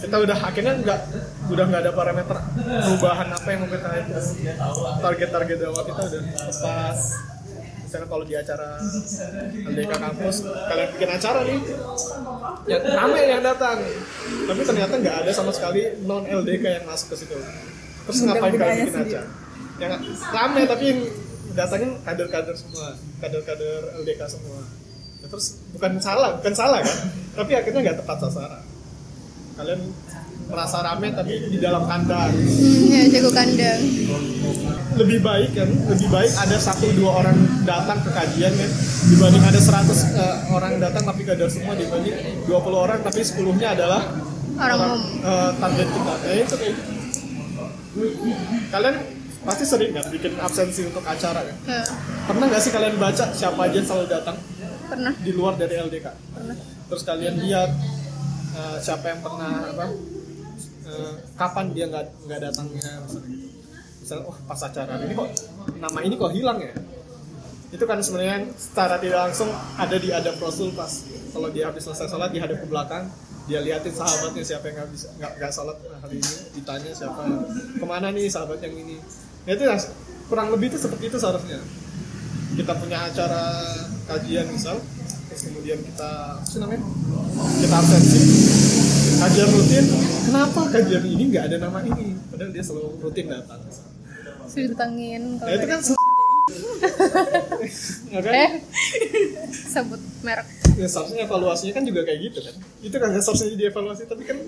kita 0.03 0.17
udah 0.19 0.39
akhirnya 0.43 0.75
nggak 0.83 1.01
udah 1.47 1.65
nggak 1.71 1.81
ada 1.87 1.93
parameter 1.95 2.37
perubahan 2.59 3.29
apa 3.31 3.49
yang 3.55 3.61
mau 3.63 3.71
kita 3.71 3.89
target-target 4.99 5.57
dakwah 5.63 5.85
kita 5.87 6.01
udah 6.11 6.21
tepat 6.51 6.97
misalnya 7.93 8.09
kalau 8.09 8.25
di 8.25 8.35
acara 8.35 8.81
LDK 9.69 9.93
kampus 10.01 10.37
kalian 10.49 10.89
bikin 10.97 11.11
acara 11.13 11.41
nih 11.45 11.61
ya 12.65 12.79
rame 12.81 13.21
yang 13.21 13.45
datang. 13.45 13.85
Tapi 14.49 14.61
ternyata 14.65 14.95
nggak 14.97 15.17
ada 15.21 15.31
sama 15.37 15.53
sekali 15.53 16.01
non 16.09 16.25
LDK 16.25 16.65
yang 16.81 16.85
masuk 16.89 17.13
ke 17.13 17.17
situ. 17.21 17.37
Terus 18.09 18.19
ngapain 18.25 18.57
kalian 18.57 18.89
bikin 18.89 18.97
acara? 18.97 19.29
Yang 19.77 19.93
rame 20.33 20.61
tapi 20.65 20.85
yang 20.89 21.01
datangnya 21.53 21.89
kader-kader 22.01 22.57
semua 22.57 22.97
kader-kader 23.21 23.81
LDK 24.01 24.21
semua. 24.25 24.65
Ya, 25.21 25.27
terus 25.29 25.61
bukan 25.77 25.93
salah 26.01 26.41
bukan 26.41 26.55
salah 26.57 26.81
kan? 26.81 26.97
Tapi 27.45 27.53
akhirnya 27.61 27.81
nggak 27.93 27.99
tepat 28.01 28.17
sasaran 28.25 28.72
kalian 29.53 29.81
merasa 30.45 30.79
rame 30.83 31.09
tapi 31.11 31.33
di 31.49 31.59
dalam 31.59 31.85
kandang 31.85 32.33
ya 32.87 33.09
jago 33.09 33.31
kandang. 33.31 33.81
lebih 34.93 35.19
baik 35.21 35.51
kan 35.53 35.69
lebih 35.87 36.09
baik 36.09 36.29
ada 36.35 36.57
satu 36.59 36.85
dua 36.93 37.11
orang 37.19 37.37
datang 37.63 37.97
ke 37.99 38.11
kajian 38.11 38.53
kan 38.53 38.71
dibanding 39.07 39.41
ada 39.43 39.57
100 39.57 39.89
eh, 40.13 40.37
orang 40.51 40.73
datang 40.79 41.03
tapi 41.03 41.21
gak 41.23 41.37
ada 41.37 41.49
semua 41.49 41.73
dibanding 41.75 42.13
20 42.45 42.53
orang 42.77 43.01
tapi 43.01 43.21
10 43.21 43.41
nya 43.57 43.73
adalah 43.73 44.03
Orang 44.55 44.79
umum. 44.79 45.01
eh, 45.23 45.51
target 45.57 45.89
kita 45.89 46.15
ya 46.23 46.35
itu 46.39 46.55
kayak 46.55 46.75
gitu. 46.75 46.93
kalian 48.69 48.97
pasti 49.43 49.65
sering 49.65 49.91
kan 49.91 50.05
bikin 50.07 50.33
absensi 50.39 50.81
untuk 50.85 51.03
acara 51.03 51.41
kan 51.41 51.57
Ya, 51.65 51.81
pernah 52.25 52.45
nggak 52.47 52.61
sih 52.61 52.71
kalian 52.71 52.95
baca 52.97 53.25
siapa 53.33 53.61
aja 53.63 53.75
yang 53.75 53.87
selalu 53.87 54.07
datang 54.09 54.37
pernah. 54.85 55.13
di 55.17 55.33
luar 55.33 55.57
dari 55.57 55.75
LDK 55.79 56.07
Pernah. 56.31 56.57
terus 56.87 57.03
kalian 57.03 57.35
lihat 57.39 57.71
eh, 58.53 58.77
siapa 58.81 59.05
yang 59.13 59.21
pernah 59.25 59.53
apa 59.73 59.87
eh, 60.89 61.13
kapan 61.37 61.67
dia 61.73 61.87
nggak 61.89 62.07
nggak 62.29 62.41
datangnya 62.51 62.91
misalnya. 63.07 64.29
Oh 64.29 64.37
pas 64.45 64.61
acara. 64.61 64.99
Ini 64.99 65.15
kok 65.15 65.29
nama 65.79 65.99
ini 66.05 66.15
kok 66.19 66.33
hilang 66.35 66.59
ya? 66.61 66.75
Itu 67.73 67.85
kan 67.89 68.03
sebenarnya 68.05 68.53
secara 68.59 69.01
tidak 69.01 69.31
langsung 69.31 69.49
ada 69.81 69.97
di 69.97 70.13
adab 70.13 70.37
rasul 70.37 70.75
pas 70.77 70.91
kalau 71.33 71.49
dia 71.49 71.73
habis 71.73 71.89
selesai 71.89 72.13
sholat 72.13 72.29
dia 72.29 72.45
hadap 72.45 72.61
ke 72.61 72.69
belakang 72.69 73.09
dia 73.49 73.59
liatin 73.59 73.91
sahabatnya 73.91 74.45
siapa 74.45 74.71
yang 74.71 74.77
nggak 74.85 74.91
bisa 74.95 75.09
nggak 75.19 75.51
sholat 75.51 75.77
hari 75.99 76.21
ini 76.21 76.35
ditanya 76.61 76.91
siapa 76.95 77.23
ke 77.81 77.85
mana 77.89 78.13
nih 78.13 78.29
sahabat 78.29 78.61
yang 78.61 78.75
ini? 78.77 79.01
Nah, 79.43 79.53
itu 79.57 79.65
kurang 80.31 80.55
lebih 80.55 80.71
itu 80.71 80.79
seperti 80.79 81.11
itu 81.11 81.19
seharusnya. 81.19 81.59
Kita 82.53 82.73
punya 82.77 83.09
acara 83.09 83.65
kajian 84.07 84.47
misal 84.53 84.77
terus 85.33 85.49
kemudian 85.49 85.79
kita 85.81 86.11
apa 86.37 86.57
namanya 86.61 86.81
kita 87.57 87.75
absensi 87.75 88.21
kajian 89.17 89.49
rutin. 89.49 89.85
Kenapa? 90.29 90.61
Kajian 90.69 91.03
ini 91.09 91.23
nggak 91.31 91.45
ada 91.49 91.57
nama 91.59 91.79
ini. 91.81 92.13
Padahal 92.29 92.51
dia 92.53 92.61
selalu 92.61 93.01
rutin 93.01 93.27
datang. 93.27 93.61
Sudah 94.45 94.69
ditangin. 94.69 95.41
nah 95.41 95.49
itu 95.49 95.67
kan 95.67 95.81
se- 95.81 95.97
ya 98.13 98.21
kan? 98.21 98.33
Eh, 98.35 98.51
sebut 99.49 100.01
merek. 100.21 100.47
ya 100.73 100.89
seharusnya 100.89 101.25
evaluasinya 101.25 101.73
kan 101.73 101.85
juga 101.85 102.01
kayak 102.05 102.21
gitu 102.29 102.39
kan. 102.43 102.55
Itu 102.81 102.97
kan 102.97 103.09
seharusnya 103.15 103.57
dievaluasi 103.57 104.03
tapi 104.05 104.23
kan 104.25 104.39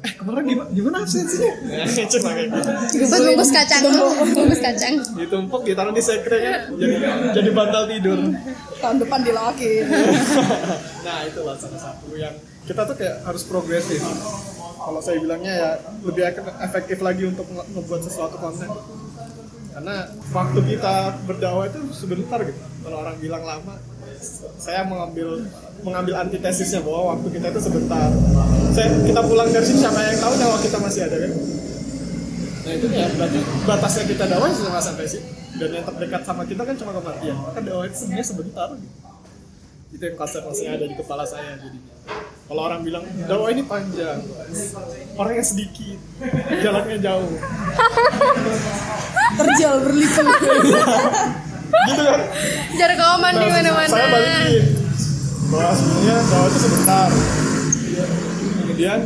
eh 0.00 0.12
kemarin 0.16 0.44
gimana 0.46 0.68
gimana 0.72 0.96
absensinya 1.04 1.52
cuma 2.12 2.30
kayak 2.32 2.48
gitu. 2.48 2.70
Buat 3.04 3.20
bungkus 3.22 3.50
kacang. 3.50 3.82
Bungkus. 4.32 4.60
Kacang. 4.60 4.94
ditumpuk 5.14 5.60
ditaruh 5.62 5.92
di 5.92 6.00
sekre 6.00 6.38
kan 6.40 6.60
jadi 6.72 6.96
jadi 7.36 7.50
bantal 7.52 7.84
tidur. 7.84 8.18
Tahun 8.80 8.96
depan 8.96 9.18
dilawakin 9.20 9.84
nah 11.06 11.18
itulah 11.22 11.52
salah 11.54 11.80
satu 11.82 12.16
yang 12.16 12.32
kita 12.64 12.80
tuh 12.82 12.96
kayak 12.96 13.20
harus 13.22 13.42
progresif. 13.44 14.00
Kalau 14.80 15.00
saya 15.04 15.20
bilangnya 15.20 15.52
ya 15.52 15.70
lebih 16.00 16.24
ef- 16.24 16.56
efektif 16.62 16.98
lagi 17.00 17.28
untuk 17.28 17.44
ngebuat 17.50 18.00
sesuatu 18.00 18.40
konten 18.40 18.68
karena 19.70 19.94
waktu 20.34 20.60
kita 20.66 20.94
berdakwah 21.24 21.64
itu 21.70 21.80
sebentar 21.94 22.38
gitu. 22.42 22.60
Kalau 22.82 22.96
orang 23.06 23.16
bilang 23.22 23.42
lama 23.46 23.74
saya 24.60 24.84
mengambil 24.84 25.46
mengambil 25.80 26.14
antitesisnya 26.20 26.84
bahwa 26.84 27.16
waktu 27.16 27.28
kita 27.38 27.46
itu 27.54 27.60
sebentar. 27.62 28.08
Saya 28.76 28.88
kita 29.06 29.20
pulang 29.24 29.48
dari 29.48 29.64
sini 29.64 29.78
siapa 29.80 30.00
yang 30.02 30.18
tahu 30.20 30.34
nyawa 30.36 30.56
kita 30.60 30.78
masih 30.82 31.00
ada 31.08 31.16
kan? 31.16 31.32
Nah 32.60 32.72
itu 32.76 32.86
ya 32.92 33.06
berarti 33.16 33.38
batasnya 33.64 34.04
kita 34.10 34.24
dakwah 34.28 34.48
nggak 34.50 34.84
sampai 34.84 35.06
sih. 35.08 35.22
Dan 35.56 35.70
yang 35.76 35.84
terdekat 35.86 36.22
sama 36.26 36.42
kita 36.44 36.62
kan 36.66 36.74
cuma 36.76 36.92
kematian. 36.94 37.36
Maka 37.40 37.58
dakwah 37.64 37.84
itu 37.86 37.96
sebenarnya 37.96 38.26
sebentar 38.26 38.68
gitu. 38.76 38.96
Itu 39.90 40.02
yang 40.06 40.16
konsep 40.18 40.42
yang 40.46 40.74
ada 40.78 40.86
di 40.86 40.96
kepala 40.98 41.24
saya 41.26 41.58
jadi 41.58 41.78
kalau 42.50 42.66
orang 42.66 42.82
bilang 42.82 43.06
dakwah 43.30 43.54
ini 43.54 43.62
panjang. 43.62 44.18
Orangnya 45.14 45.44
sedikit 45.46 45.98
jalannya 46.58 46.98
jauh 46.98 47.30
terjal 49.36 49.74
berliku. 49.82 50.22
Gitu 51.80 52.02
kan? 52.02 52.20
Jarak 52.74 53.00
aman 53.00 53.32
di 53.34 53.46
Nah, 53.46 53.52
mana-mana. 53.52 53.88
saya 53.88 54.06
balikin. 54.08 54.64
Bahwa 55.50 55.72
sebenarnya 55.72 56.14
dakwah 56.20 56.46
itu 56.46 56.58
sebentar. 56.58 57.08
Kemudian 58.60 58.98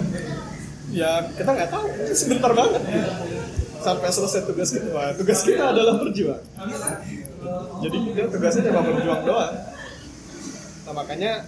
ya 0.90 1.10
kita 1.32 1.50
nggak 1.50 1.70
tahu. 1.70 1.84
Sebentar 2.12 2.50
banget. 2.52 2.82
Gitu. 2.84 3.12
sampai 3.76 4.08
selesai 4.08 4.48
tugas 4.48 4.72
kita. 4.72 4.88
Wah, 4.90 5.12
tugas 5.12 5.44
kita 5.44 5.64
adalah 5.68 6.00
berjuang. 6.00 6.40
Jadi 7.84 7.96
kita 8.08 8.32
tugasnya 8.32 8.62
cuma 8.72 8.80
berjuang 8.80 9.22
doang. 9.22 9.54
Nah 10.84 10.92
makanya 10.94 11.44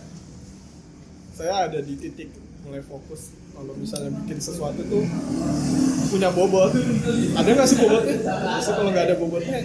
saya 1.33 1.65
ada 1.65 1.81
di 1.81 1.97
titik 1.97 2.29
mulai 2.61 2.85
fokus 2.85 3.33
kalau 3.57 3.73
misalnya 3.81 4.11
bikin 4.23 4.39
sesuatu 4.39 4.81
tuh 4.85 5.05
punya 6.13 6.29
bobot. 6.29 6.77
Ada 7.33 7.49
nggak 7.49 7.69
sih 7.69 7.77
bobotnya? 7.81 8.17
Biasanya 8.21 8.77
kalau 8.77 8.91
nggak 8.93 9.07
ada 9.09 9.17
bobotnya 9.17 9.57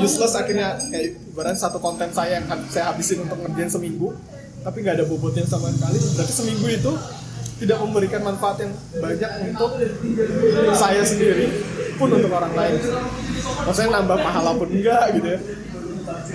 useless 0.00 0.34
akhirnya. 0.34 0.80
Kayak 0.88 1.20
ibarat 1.28 1.56
satu 1.60 1.78
konten 1.78 2.08
saya 2.10 2.40
yang 2.40 2.48
saya 2.72 2.90
habisin 2.90 3.22
untuk 3.22 3.38
ngerjain 3.44 3.70
seminggu 3.70 4.16
tapi 4.58 4.82
nggak 4.82 4.98
ada 4.98 5.06
bobotnya 5.06 5.46
sama 5.46 5.70
sekali 5.70 6.02
berarti 6.18 6.34
seminggu 6.34 6.66
itu 6.66 6.92
tidak 7.62 7.78
memberikan 7.78 8.20
manfaat 8.26 8.62
yang 8.62 8.72
banyak 8.98 9.30
untuk 9.50 9.70
saya 10.74 11.02
sendiri 11.02 11.46
pun 11.98 12.10
untuk 12.10 12.30
orang 12.30 12.54
lain. 12.54 12.78
Maksudnya 13.66 13.90
nambah 13.98 14.18
pahala 14.18 14.54
pun 14.54 14.70
enggak 14.70 15.14
gitu 15.18 15.28
ya. 15.34 15.40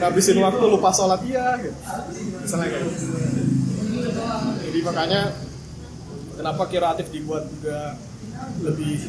Ngabisin 0.03 0.39
waktu 0.43 0.65
lupa 0.67 0.89
sholat 0.91 1.19
iya 1.23 1.55
gitu. 1.63 1.75
Misalnya 2.43 2.67
kayak 2.71 2.83
gitu. 2.91 3.05
Jadi 4.67 4.79
makanya 4.83 5.21
kenapa 6.43 6.67
kreatif 6.67 7.07
dibuat 7.07 7.47
juga 7.47 7.95
lebih 8.59 9.07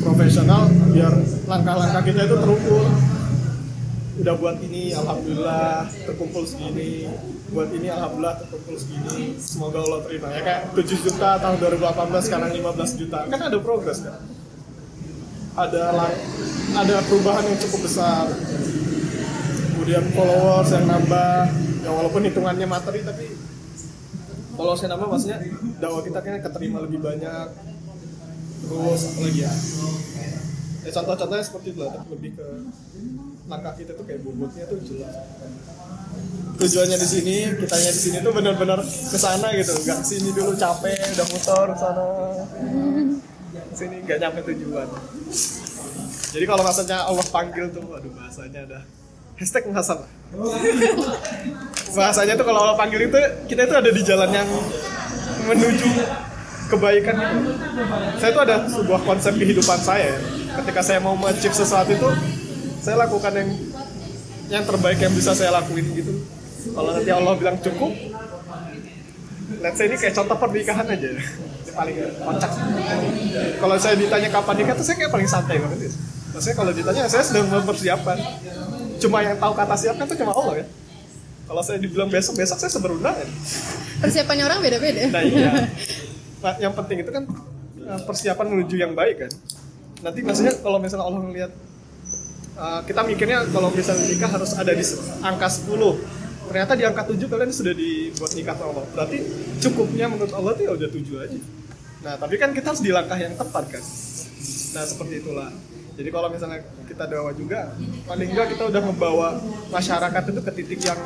profesional? 0.00 0.72
Biar 0.96 1.12
langkah-langkah 1.44 2.02
kita 2.08 2.24
itu 2.24 2.36
terukur. 2.40 2.88
Udah 4.16 4.34
buat 4.40 4.56
ini 4.64 4.96
alhamdulillah 4.96 5.92
terkumpul 6.08 6.48
segini. 6.48 7.04
Buat 7.52 7.76
ini 7.76 7.92
alhamdulillah 7.92 8.40
terkumpul 8.40 8.80
segini. 8.80 9.36
Semoga 9.36 9.84
Allah 9.84 10.00
terima. 10.08 10.32
Ya 10.32 10.40
kayak 10.40 10.72
7 10.72 11.04
juta 11.04 11.36
tahun 11.36 11.56
2018 11.68 12.24
sekarang 12.24 12.48
15 12.48 13.00
juta. 13.00 13.18
Kan 13.28 13.40
ada 13.44 13.58
progres 13.60 14.00
kan? 14.00 14.24
Ada 15.52 15.84
ada 16.80 16.96
perubahan 17.12 17.44
yang 17.44 17.60
cukup 17.60 17.80
besar. 17.84 18.24
Kemudian 19.76 20.04
followers 20.16 20.72
yang 20.72 20.88
nambah. 20.88 21.44
Ya 21.84 21.90
walaupun 21.92 22.24
hitungannya 22.24 22.64
materi 22.64 23.04
tapi 23.04 23.39
followers 24.60 24.80
yang 24.84 24.92
nambah 24.92 25.08
maksudnya 25.08 25.38
dakwah 25.80 26.02
kita 26.04 26.18
kayaknya 26.20 26.40
keterima 26.44 26.78
lebih 26.84 27.00
banyak. 27.00 27.48
Terus 28.60 29.00
apa 29.08 29.20
lagi 29.24 29.40
ya? 29.40 29.52
Ya 30.84 30.90
contoh-contohnya 30.92 31.44
seperti 31.44 31.66
itu 31.72 31.80
lah. 31.80 31.90
Tapi 31.96 32.08
lebih 32.12 32.30
ke 32.36 32.46
langkah 33.48 33.72
kita 33.80 33.96
tuh 33.96 34.04
kayak 34.04 34.20
bobotnya 34.20 34.68
tuh 34.68 34.78
jelas. 34.84 35.16
Tujuannya 36.60 36.96
di 37.00 37.08
sini 37.08 37.36
kitanya 37.56 37.88
di 37.88 38.00
sini 38.04 38.16
tuh 38.20 38.32
benar-benar 38.36 38.84
ke 38.84 39.16
sana 39.16 39.48
gitu. 39.56 39.72
Nggak 39.80 40.00
sini 40.04 40.28
dulu 40.36 40.52
capek 40.52 41.16
udah 41.16 41.26
muter 41.32 41.66
ke 41.72 41.78
sana. 41.80 42.04
Sini 43.72 43.96
nggak 44.04 44.18
nyampe 44.20 44.40
tujuan. 44.44 44.88
Jadi 46.30 46.44
kalau 46.44 46.62
maksudnya 46.62 47.08
Allah 47.08 47.26
panggil 47.32 47.72
tuh 47.72 47.96
aduh 47.96 48.12
bahasanya 48.12 48.60
ada 48.68 48.80
hashtag 49.40 49.64
ngasal 49.72 50.04
bahasanya 51.96 52.36
tuh 52.38 52.46
kalau 52.46 52.60
Allah 52.68 52.76
panggil 52.78 53.08
itu 53.08 53.18
kita 53.50 53.66
itu 53.66 53.74
ada 53.74 53.90
di 53.90 54.02
jalan 54.04 54.30
yang 54.30 54.46
menuju 55.48 55.88
kebaikan 56.70 57.14
itu. 57.18 57.38
Saya 58.22 58.30
tuh 58.30 58.42
ada 58.46 58.56
sebuah 58.70 59.00
konsep 59.02 59.34
kehidupan 59.34 59.78
saya. 59.82 60.14
Ketika 60.62 60.80
saya 60.86 61.02
mau 61.02 61.18
achieve 61.26 61.50
sesuatu 61.50 61.90
itu, 61.90 62.08
saya 62.78 63.02
lakukan 63.02 63.32
yang 63.34 63.50
yang 64.50 64.62
terbaik 64.62 65.02
yang 65.02 65.10
bisa 65.10 65.34
saya 65.34 65.50
lakuin 65.50 65.86
gitu. 65.98 66.14
Kalau 66.70 66.94
nanti 66.94 67.10
Allah 67.10 67.34
bilang 67.34 67.58
cukup, 67.58 67.90
let's 69.58 69.76
say 69.78 69.90
ini 69.90 69.98
kayak 69.98 70.14
contoh 70.14 70.36
pernikahan 70.38 70.86
aja. 70.86 71.08
Ini 71.10 71.72
paling 71.74 71.96
kocak. 72.22 72.50
Kalau 73.58 73.76
saya 73.78 73.94
ditanya 73.98 74.28
kapan 74.30 74.54
nikah 74.62 74.74
tuh 74.78 74.86
saya 74.86 74.96
kayak 75.02 75.12
paling 75.12 75.28
santai 75.28 75.58
banget. 75.58 75.90
ya. 75.90 75.90
Maksudnya 76.30 76.56
kalau 76.56 76.72
ditanya 76.74 77.02
saya 77.10 77.24
sedang 77.26 77.50
mempersiapkan. 77.50 78.18
Cuma 79.00 79.24
yang 79.24 79.36
tahu 79.40 79.52
kata 79.56 79.74
siapkan 79.74 80.04
tuh 80.04 80.16
cuma 80.20 80.32
Allah 80.36 80.64
ya. 80.64 80.66
Kalau 81.50 81.62
saya 81.66 81.82
dibilang 81.82 82.06
besok, 82.06 82.38
besok 82.38 82.62
saya 82.62 82.70
seberundangan. 82.70 83.26
Persiapannya 83.98 84.44
orang 84.46 84.58
beda-beda. 84.62 85.10
Nah 85.10 85.22
iya. 85.24 85.50
Nah, 86.40 86.56
yang 86.56 86.72
penting 86.72 87.04
itu 87.04 87.12
kan 87.12 87.28
eh, 87.84 88.00
persiapan 88.08 88.46
menuju 88.48 88.80
yang 88.80 88.96
baik 88.96 89.28
kan. 89.28 89.32
Nanti 90.00 90.24
maksudnya 90.24 90.56
kalau 90.56 90.80
misalnya 90.80 91.04
Allah 91.04 91.20
ngelihat 91.20 91.52
eh, 92.56 92.80
kita 92.88 93.00
mikirnya 93.04 93.44
kalau 93.52 93.68
misalnya 93.68 94.08
nikah 94.08 94.30
harus 94.32 94.56
ada 94.56 94.72
di 94.72 94.80
angka 95.20 95.48
10. 95.52 96.48
Ternyata 96.48 96.72
di 96.80 96.84
angka 96.88 97.04
7 97.12 97.28
kalian 97.28 97.52
sudah 97.52 97.76
dibuat 97.76 98.32
nikah 98.32 98.56
sama 98.56 98.72
Allah. 98.72 98.86
Berarti 98.88 99.18
cukupnya 99.60 100.08
menurut 100.08 100.32
Allah 100.32 100.56
tuh 100.56 100.64
ya 100.64 100.72
udah 100.80 100.88
7 100.88 101.24
aja. 101.28 101.38
Nah, 102.00 102.14
tapi 102.16 102.40
kan 102.40 102.56
kita 102.56 102.72
harus 102.72 102.80
di 102.80 102.88
langkah 102.88 103.20
yang 103.20 103.36
tepat 103.36 103.64
kan. 103.68 103.84
Nah, 104.72 104.84
seperti 104.88 105.20
itulah. 105.20 105.52
Jadi 106.00 106.08
kalau 106.16 106.32
misalnya 106.32 106.64
kita 106.88 107.04
dakwah 107.04 107.36
juga, 107.36 107.76
paling 108.08 108.32
enggak 108.32 108.56
kita 108.56 108.72
udah 108.72 108.82
membawa 108.88 109.36
masyarakat 109.68 110.22
itu 110.32 110.40
ke 110.40 110.52
titik 110.56 110.80
yang? 110.88 111.00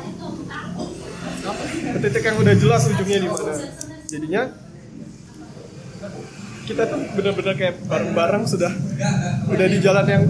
Ke 1.91 1.99
titik 1.99 2.23
yang 2.23 2.39
udah 2.39 2.55
jelas 2.55 2.87
ujungnya 2.87 3.19
di 3.19 3.27
mana. 3.27 3.53
Jadinya 4.07 4.41
kita 6.63 6.87
tuh 6.87 6.99
benar-benar 7.11 7.53
kayak 7.59 7.75
bareng-bareng 7.91 8.43
sudah 8.47 8.71
udah 9.51 9.67
di 9.67 9.77
jalan 9.83 10.05
yang 10.07 10.23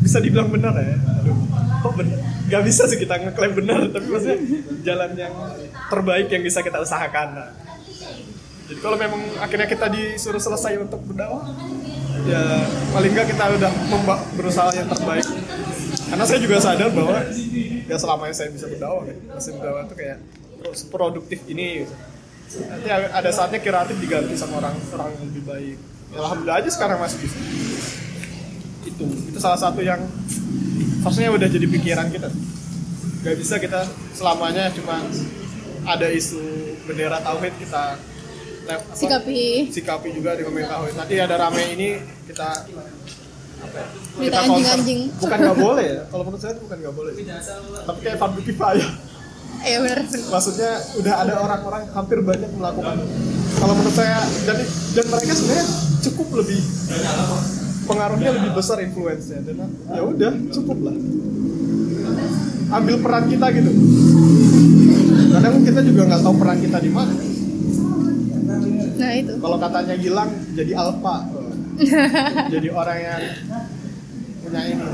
bisa 0.00 0.22
dibilang 0.22 0.48
benar 0.54 0.72
ya 0.78 0.96
aduh 1.20 1.36
kok 1.84 1.92
benar 1.98 2.18
nggak 2.48 2.62
bisa 2.64 2.88
sih 2.88 2.96
kita 2.96 3.20
ngeklaim 3.20 3.52
benar 3.58 3.90
tapi 3.92 4.06
maksudnya 4.08 4.38
jalan 4.86 5.10
yang 5.18 5.34
terbaik 5.92 6.32
yang 6.32 6.40
bisa 6.46 6.64
kita 6.64 6.80
usahakan 6.80 7.28
nah. 7.36 7.50
jadi 8.70 8.80
kalau 8.80 8.96
memang 8.96 9.20
akhirnya 9.36 9.68
kita 9.68 9.92
disuruh 9.92 10.40
selesai 10.40 10.80
untuk 10.80 11.04
berdakwah 11.04 11.44
ya 12.24 12.42
paling 12.96 13.10
nggak 13.12 13.26
kita 13.28 13.44
udah 13.60 13.70
berusaha 14.38 14.70
yang 14.72 14.88
terbaik. 14.88 15.26
Karena 16.06 16.24
saya 16.24 16.38
juga 16.40 16.56
sadar 16.62 16.88
bahwa 16.94 17.18
ya 17.86 17.96
selamanya 17.98 18.34
saya 18.34 18.48
bisa 18.54 18.70
berdakwah 18.70 19.04
ya. 19.04 19.14
Masih 19.34 19.50
berdakwah 19.58 19.82
itu 19.84 19.94
kayak 19.98 20.18
pro- 20.62 20.86
produktif 20.94 21.40
ini 21.50 21.84
gitu. 21.84 21.94
nanti 22.46 22.88
ada 22.88 23.30
saatnya 23.34 23.58
kreatif 23.58 23.98
diganti 23.98 24.38
sama 24.38 24.62
orang 24.62 24.78
orang 24.94 25.12
yang 25.18 25.24
lebih 25.28 25.42
baik. 25.44 25.76
Ya, 26.14 26.16
alhamdulillah 26.22 26.62
aja 26.62 26.70
sekarang 26.70 26.98
masih 27.02 27.18
bisa. 27.26 27.36
Itu 28.86 29.04
itu 29.04 29.38
salah 29.42 29.58
satu 29.58 29.82
yang 29.82 29.98
maksudnya 31.02 31.34
udah 31.34 31.48
jadi 31.50 31.66
pikiran 31.66 32.06
kita. 32.14 32.30
Nggak 33.26 33.36
bisa 33.42 33.58
kita 33.58 33.82
selamanya 34.14 34.70
cuma 34.72 35.02
ada 35.86 36.06
isu 36.06 36.38
bendera 36.86 37.18
tauhid 37.18 37.54
kita 37.58 37.98
lep- 38.66 38.82
apa, 38.82 38.92
Sikapi. 38.92 39.42
sikapi 39.70 40.08
juga 40.10 40.34
di 40.34 40.42
tauhid 40.42 40.94
nanti 40.94 41.14
ada 41.16 41.36
rame 41.38 41.62
ini 41.72 41.88
kita 42.26 42.48
apa 43.56 43.78
ya, 43.78 43.86
Minta 44.16 44.36
counter. 44.36 44.52
anjing-anjing. 44.52 45.00
bukan 45.16 45.38
nggak 45.40 45.58
boleh 45.58 45.86
ya? 45.88 46.02
Kalau 46.06 46.22
menurut 46.22 46.40
saya 46.40 46.52
itu 46.52 46.62
bukan 46.62 46.76
nggak 46.78 46.94
boleh 46.94 47.12
tapi 47.82 47.98
kayak 48.00 48.18
fardu 48.18 48.40
kifayah 48.42 48.90
Iya 49.56 49.78
benar. 49.80 49.98
maksudnya 50.04 50.70
udah 50.94 51.14
ada 51.16 51.34
orang-orang 51.40 51.82
hampir 51.90 52.18
banyak 52.20 52.50
melakukan. 52.52 52.96
Kalau 53.56 53.72
menurut 53.72 53.96
saya 53.96 54.20
dan 54.44 54.56
dan 54.92 55.04
mereka 55.08 55.32
sebenarnya 55.32 55.66
cukup 56.04 56.28
lebih 56.36 56.60
pengaruhnya 57.82 58.30
lebih 58.36 58.50
besar 58.52 58.78
influence-nya. 58.78 59.40
Dan 59.42 59.56
ya 59.88 60.02
udah 60.04 60.32
cukup 60.52 60.78
lah. 60.84 60.96
Ambil 62.68 62.96
peran 63.00 63.24
kita 63.26 63.46
gitu. 63.50 63.70
Kadang 65.32 65.54
kita 65.64 65.80
juga 65.82 66.02
nggak 66.04 66.20
tahu 66.20 66.34
peran 66.36 66.58
kita 66.60 66.78
di 66.78 66.90
mana 66.90 67.12
Nah 68.96 69.10
itu. 69.12 69.32
kalau 69.42 69.56
katanya 69.58 69.94
Gilang 69.98 70.30
jadi 70.54 70.72
alpha. 70.78 71.16
Jadi 72.56 72.72
orang 72.72 72.98
yang 73.04 73.20
punya 74.40 74.60
ini. 74.64 74.88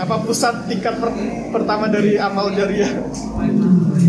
Apa 0.00 0.24
pusat 0.24 0.64
tingkat 0.72 0.96
per- 0.96 1.12
pertama 1.52 1.84
dari 1.92 2.16
amal 2.16 2.48
jariah? 2.56 2.88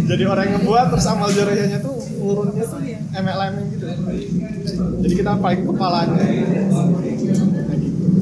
Jadi 0.07 0.23
orang 0.23 0.47
yang 0.47 0.55
ngebuat 0.63 0.95
terus 0.95 1.07
amal 1.11 1.27
jariahnya 1.27 1.83
tuh 1.83 1.99
urunnya 2.23 2.63
tuh 2.63 2.79
MLM 3.11 3.53
gitu. 3.75 3.85
Jadi 5.03 5.13
kita 5.19 5.35
paling 5.43 5.67
kepalanya. 5.67 6.23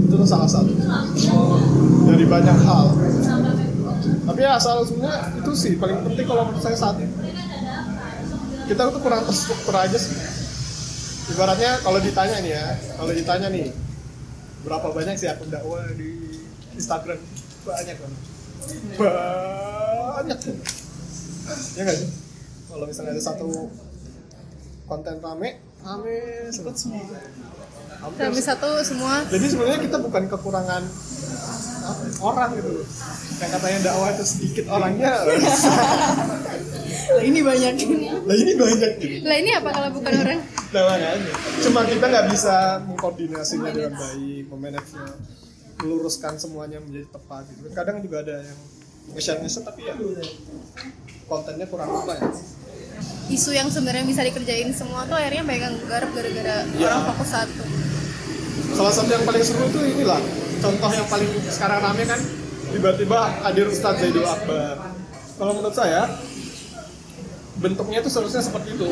Itu 0.10 0.14
tuh 0.18 0.26
salah 0.26 0.50
satu. 0.50 0.74
Dari 2.10 2.26
banyak 2.26 2.58
hal. 2.66 2.86
Tapi 4.26 4.40
ya 4.42 4.58
asal 4.58 4.82
sebenarnya 4.86 5.38
itu 5.38 5.52
sih 5.54 5.78
paling 5.78 6.02
penting 6.02 6.26
kalau 6.26 6.50
menurut 6.50 6.66
saya 6.66 6.74
saat 6.74 6.98
ini 6.98 7.10
kita 8.70 8.94
tuh 8.94 9.02
kurang 9.02 9.26
terstruktur 9.26 9.74
aja 9.74 9.98
sih. 9.98 10.14
Ibaratnya 11.34 11.82
kalau 11.82 11.98
ditanya 11.98 12.38
nih 12.42 12.52
ya 12.54 12.66
kalau 12.98 13.12
ditanya 13.14 13.48
nih 13.50 13.68
berapa 14.62 14.88
banyak 14.94 15.16
sih 15.18 15.26
akun 15.30 15.50
dakwah 15.50 15.82
di 15.98 16.38
Instagram? 16.78 17.18
Banyak 17.66 17.96
kan? 17.98 18.12
Banyak. 18.98 20.40
Ya 21.74 21.82
nggak 21.82 21.98
sih? 21.98 22.10
Kalau 22.70 22.86
misalnya 22.86 23.18
ada 23.18 23.24
satu 23.26 23.74
konten 24.86 25.18
rame 25.18 25.58
rame 25.82 26.18
sempat 26.54 26.76
semua 26.78 27.02
Sampai 28.00 28.42
satu 28.42 28.70
semua. 28.80 29.28
jadi 29.28 29.46
sebenarnya 29.52 29.80
kita 29.84 29.98
bukan 30.00 30.24
kekurangan 30.32 30.82
orang 32.20 32.50
gitu 32.56 32.70
loh 32.76 32.86
yang 33.40 33.52
katanya 33.52 33.80
dakwah 33.86 34.10
itu 34.12 34.24
sedikit 34.26 34.66
orangnya 34.70 35.12
Lah, 37.10 37.26
ini 37.26 37.42
banyak 37.42 37.74
lah 38.22 38.36
ini 38.38 38.54
banyak 38.54 38.92
gitu 39.02 39.26
Lah 39.26 39.38
ini 39.42 39.50
apa 39.50 39.70
kalau 39.74 39.90
bukan 39.90 40.14
orang? 40.14 40.40
Nah, 40.70 40.82
makanya. 40.86 41.10
Cuma 41.66 41.82
kita 41.82 42.06
nggak 42.06 42.26
bisa 42.30 42.56
mengkoordinasinya 42.86 43.74
dengan 43.74 43.98
baik, 43.98 44.46
memanagenya, 44.54 45.18
meluruskan 45.82 46.38
semuanya 46.38 46.78
menjadi 46.78 47.10
tepat 47.10 47.50
gitu. 47.50 47.66
Kadang 47.74 48.06
juga 48.06 48.22
ada 48.22 48.46
yang 48.46 48.60
nge-share 49.18 49.42
nge 49.42 49.66
tapi 49.66 49.90
ya 49.90 49.98
kontennya 51.26 51.66
kurang 51.66 51.90
apa 51.90 52.14
ya. 52.14 52.30
Isu 53.34 53.58
yang 53.58 53.74
sebenarnya 53.74 54.06
bisa 54.06 54.22
dikerjain 54.22 54.70
semua 54.70 55.10
tuh 55.10 55.18
akhirnya 55.18 55.42
banyak 55.42 55.64
yang 55.66 55.76
garap 55.90 56.14
gara-gara 56.14 56.56
Iya. 56.78 56.86
orang 56.94 57.02
fokus 57.10 57.30
satu. 57.34 57.64
Salah 58.78 58.94
satu 58.94 59.10
yang 59.10 59.26
paling 59.26 59.42
seru 59.42 59.66
itu 59.66 59.80
inilah. 59.98 60.22
Contoh 60.60 60.92
yang 60.92 61.08
paling 61.08 61.32
sekarang 61.48 61.80
rame 61.80 62.04
kan 62.04 62.20
tiba-tiba 62.70 63.20
hadir 63.48 63.66
Ustadz 63.72 64.04
Zaidul 64.04 64.28
Akbar. 64.28 64.76
Kalau 65.40 65.52
menurut 65.56 65.76
saya 65.76 66.06
bentuknya 67.60 68.04
itu 68.04 68.10
seharusnya 68.12 68.44
seperti 68.44 68.76
itu. 68.76 68.90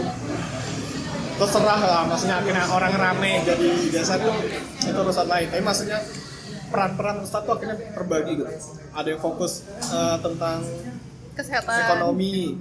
Terserah 1.37 1.79
lah, 1.85 2.01
maksudnya 2.09 2.41
akhirnya 2.41 2.65
orang 2.73 2.93
rame 2.97 3.45
jadi 3.45 3.69
biasa 3.93 4.11
itu 4.17 4.31
itu 4.89 4.97
urusan 4.97 5.27
lain. 5.29 5.47
Tapi 5.53 5.61
maksudnya 5.61 5.99
peran-peran 6.71 7.21
Ustadz 7.21 7.45
tuh 7.45 7.53
akhirnya 7.59 7.77
terbagi 7.93 8.31
gitu. 8.41 8.49
Ada 8.95 9.07
yang 9.13 9.21
fokus 9.21 9.63
eh, 9.91 10.17
tentang 10.23 10.65
Kesehatan. 11.37 11.77
ekonomi 11.85 12.57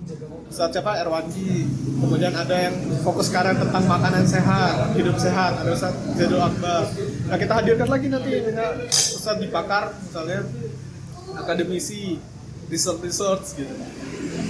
Ustadz 0.53 0.77
siapa 0.77 1.01
Erwanji 1.01 1.64
kemudian 1.97 2.37
ada 2.37 2.69
yang 2.69 2.77
fokus 3.01 3.33
sekarang 3.33 3.57
tentang 3.57 3.88
makanan 3.88 4.29
sehat 4.29 4.92
hidup 4.92 5.16
sehat 5.16 5.57
ada 5.64 5.73
Ustadz 5.73 6.12
Zaidul 6.12 6.45
Akbar 6.45 6.85
nah 7.27 7.37
kita 7.37 7.53
hadirkan 7.59 7.89
lagi 7.91 8.07
nanti 8.07 8.31
misalnya 8.39 8.69
Ustadz 8.87 9.43
dipakar 9.43 9.91
misalnya 9.99 10.41
akademisi 11.35 12.23
research 12.71 13.01
research 13.03 13.47
gitu. 13.59 13.75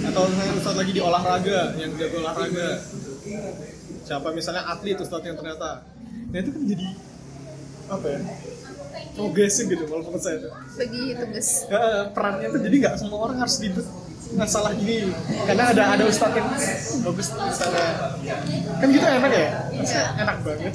Atau 0.05 0.21
misalnya 0.29 0.53
Ustadz 0.57 0.77
lagi 0.77 0.91
di 0.93 1.01
olahraga 1.01 1.73
yang 1.77 1.91
jago 1.97 2.21
olahraga. 2.21 2.69
Siapa 4.05 4.27
misalnya 4.31 4.63
atlet 4.69 4.97
Ustadz 4.97 5.25
yang 5.25 5.37
ternyata. 5.37 5.83
Nah 6.29 6.37
itu 6.37 6.49
kan 6.53 6.63
jadi 6.63 6.87
apa 7.87 8.07
ya 8.11 8.19
progresif 9.15 9.65
gitu 9.65 9.83
kalau 9.89 10.03
menurut 10.05 10.21
saya. 10.21 10.37
Tuh 10.43 10.51
Bagi 10.77 11.03
tugas. 11.17 11.47
ya, 11.65 11.81
perannya 12.13 12.47
tuh 12.53 12.61
jadi 12.61 12.75
nggak 12.77 12.95
semua 13.01 13.19
orang 13.25 13.37
harus 13.41 13.57
di 13.57 13.69
nggak 14.27 14.49
salah 14.49 14.71
gini. 14.77 15.09
Karena 15.49 15.73
ada 15.73 15.83
ada 15.97 16.03
ustadz 16.05 16.37
yang 16.37 16.45
"Uh, 16.45 16.99
bagus 17.09 17.27
ustadznya 17.33 17.85
kan 18.77 18.87
gitu 18.93 19.05
enak 19.05 19.31
ya? 19.33 19.47
Maksudnya 19.73 20.05
enak 20.21 20.37
banget 20.45 20.73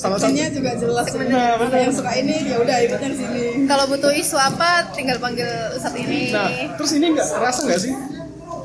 salah 0.00 0.16
satu 0.16 0.26
Seksinya 0.26 0.48
juga 0.48 0.70
jelas 0.74 0.96
Nah, 0.96 1.06
sebenarnya 1.06 1.44
benar. 1.54 1.68
ada 1.68 1.76
yang 1.78 1.92
suka 1.92 2.10
ini 2.16 2.34
ya 2.42 2.56
udah 2.56 2.76
ikut 2.80 2.98
yang 2.98 3.14
sini 3.14 3.42
Kalau 3.66 3.84
butuh 3.86 4.10
isu 4.10 4.34
apa 4.34 4.70
tinggal 4.90 5.16
panggil 5.20 5.46
saat 5.76 5.94
ini. 5.94 6.32
nah 6.32 6.48
terus 6.74 6.90
ini 6.96 7.04
nggak 7.12 7.26
terasa 7.28 7.60
nggak 7.62 7.80
sih 7.80 7.92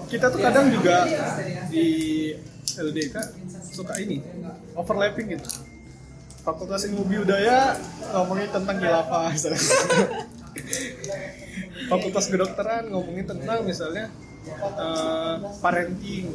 kita 0.08 0.26
tuh 0.30 0.40
kadang 0.40 0.70
juga 0.70 1.04
di 1.68 1.86
LDK 2.72 3.16
suka 3.70 3.94
ini 3.98 4.22
overlapping 4.74 5.34
gitu 5.34 5.50
Fakultas 6.40 6.86
Ilmu 6.86 7.04
Budaya 7.04 7.74
ngomongin 8.14 8.48
tentang 8.48 8.78
khilafah 8.78 9.34
misalnya. 9.34 9.60
Fakultas 11.90 12.26
Kedokteran 12.30 12.86
ngomongin 12.88 13.26
tentang 13.26 13.66
misalnya 13.66 14.14
eh, 14.46 15.36
parenting. 15.58 16.30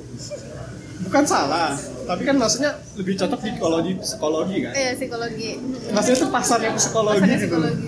Bukan 1.00 1.24
salah, 1.24 1.72
tapi 2.04 2.22
kan 2.28 2.36
maksudnya 2.36 2.76
lebih 3.00 3.16
cocok 3.16 3.40
di 3.40 3.50
psikologi 3.56 3.92
psikologi 4.04 4.56
kan. 4.64 4.72
Iya 4.76 4.90
psikologi. 4.98 5.50
Maksudnya 5.90 6.16
itu 6.20 6.28
pasarnya 6.28 6.70
psikologi 6.76 7.18
Pasarnya 7.20 7.36
gitu. 7.36 7.44
psikologi. 7.48 7.86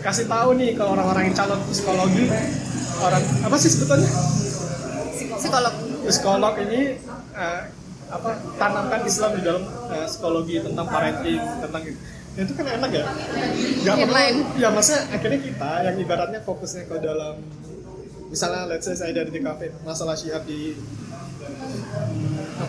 Kasih 0.00 0.26
tahu 0.26 0.48
nih 0.56 0.70
ke 0.72 0.84
orang-orang 0.84 1.22
yang 1.28 1.36
calon 1.36 1.60
psikologi 1.68 2.24
orang 3.00 3.22
apa 3.44 3.56
sih 3.60 3.70
sebetulnya? 3.72 4.10
Psikolog. 5.40 5.74
psikolog 6.00 6.54
ini 6.64 6.80
eh, 7.36 7.60
apa 8.10 8.30
tanamkan 8.56 9.00
Islam 9.04 9.30
di 9.36 9.42
dalam 9.44 9.64
eh, 9.92 10.06
psikologi 10.08 10.56
tentang 10.64 10.86
parenting 10.88 11.40
tentang 11.60 11.82
itu 11.84 12.00
Ya, 12.38 12.46
itu 12.46 12.54
kan 12.54 12.62
enak 12.62 12.90
ya 12.94 13.04
nggak 13.82 13.96
perlu 14.06 14.22
ya 14.54 14.68
maksudnya 14.70 15.02
akhirnya 15.10 15.40
kita 15.50 15.70
yang 15.82 15.96
ibaratnya 15.98 16.40
fokusnya 16.46 16.86
ke 16.86 16.96
dalam 17.02 17.42
misalnya 18.30 18.70
let's 18.70 18.86
say 18.86 18.94
saya 18.94 19.10
dari 19.10 19.34
di 19.34 19.42
cafe 19.42 19.74
masalah 19.82 20.14
syiar 20.14 20.46
di 20.46 20.78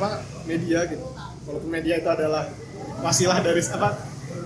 apa 0.02 0.26
media 0.50 0.90
gitu. 0.90 1.06
Walaupun 1.46 1.70
media 1.70 2.02
itu 2.02 2.10
adalah 2.10 2.50
wasilah 3.06 3.38
dari 3.46 3.62
apa 3.62 3.90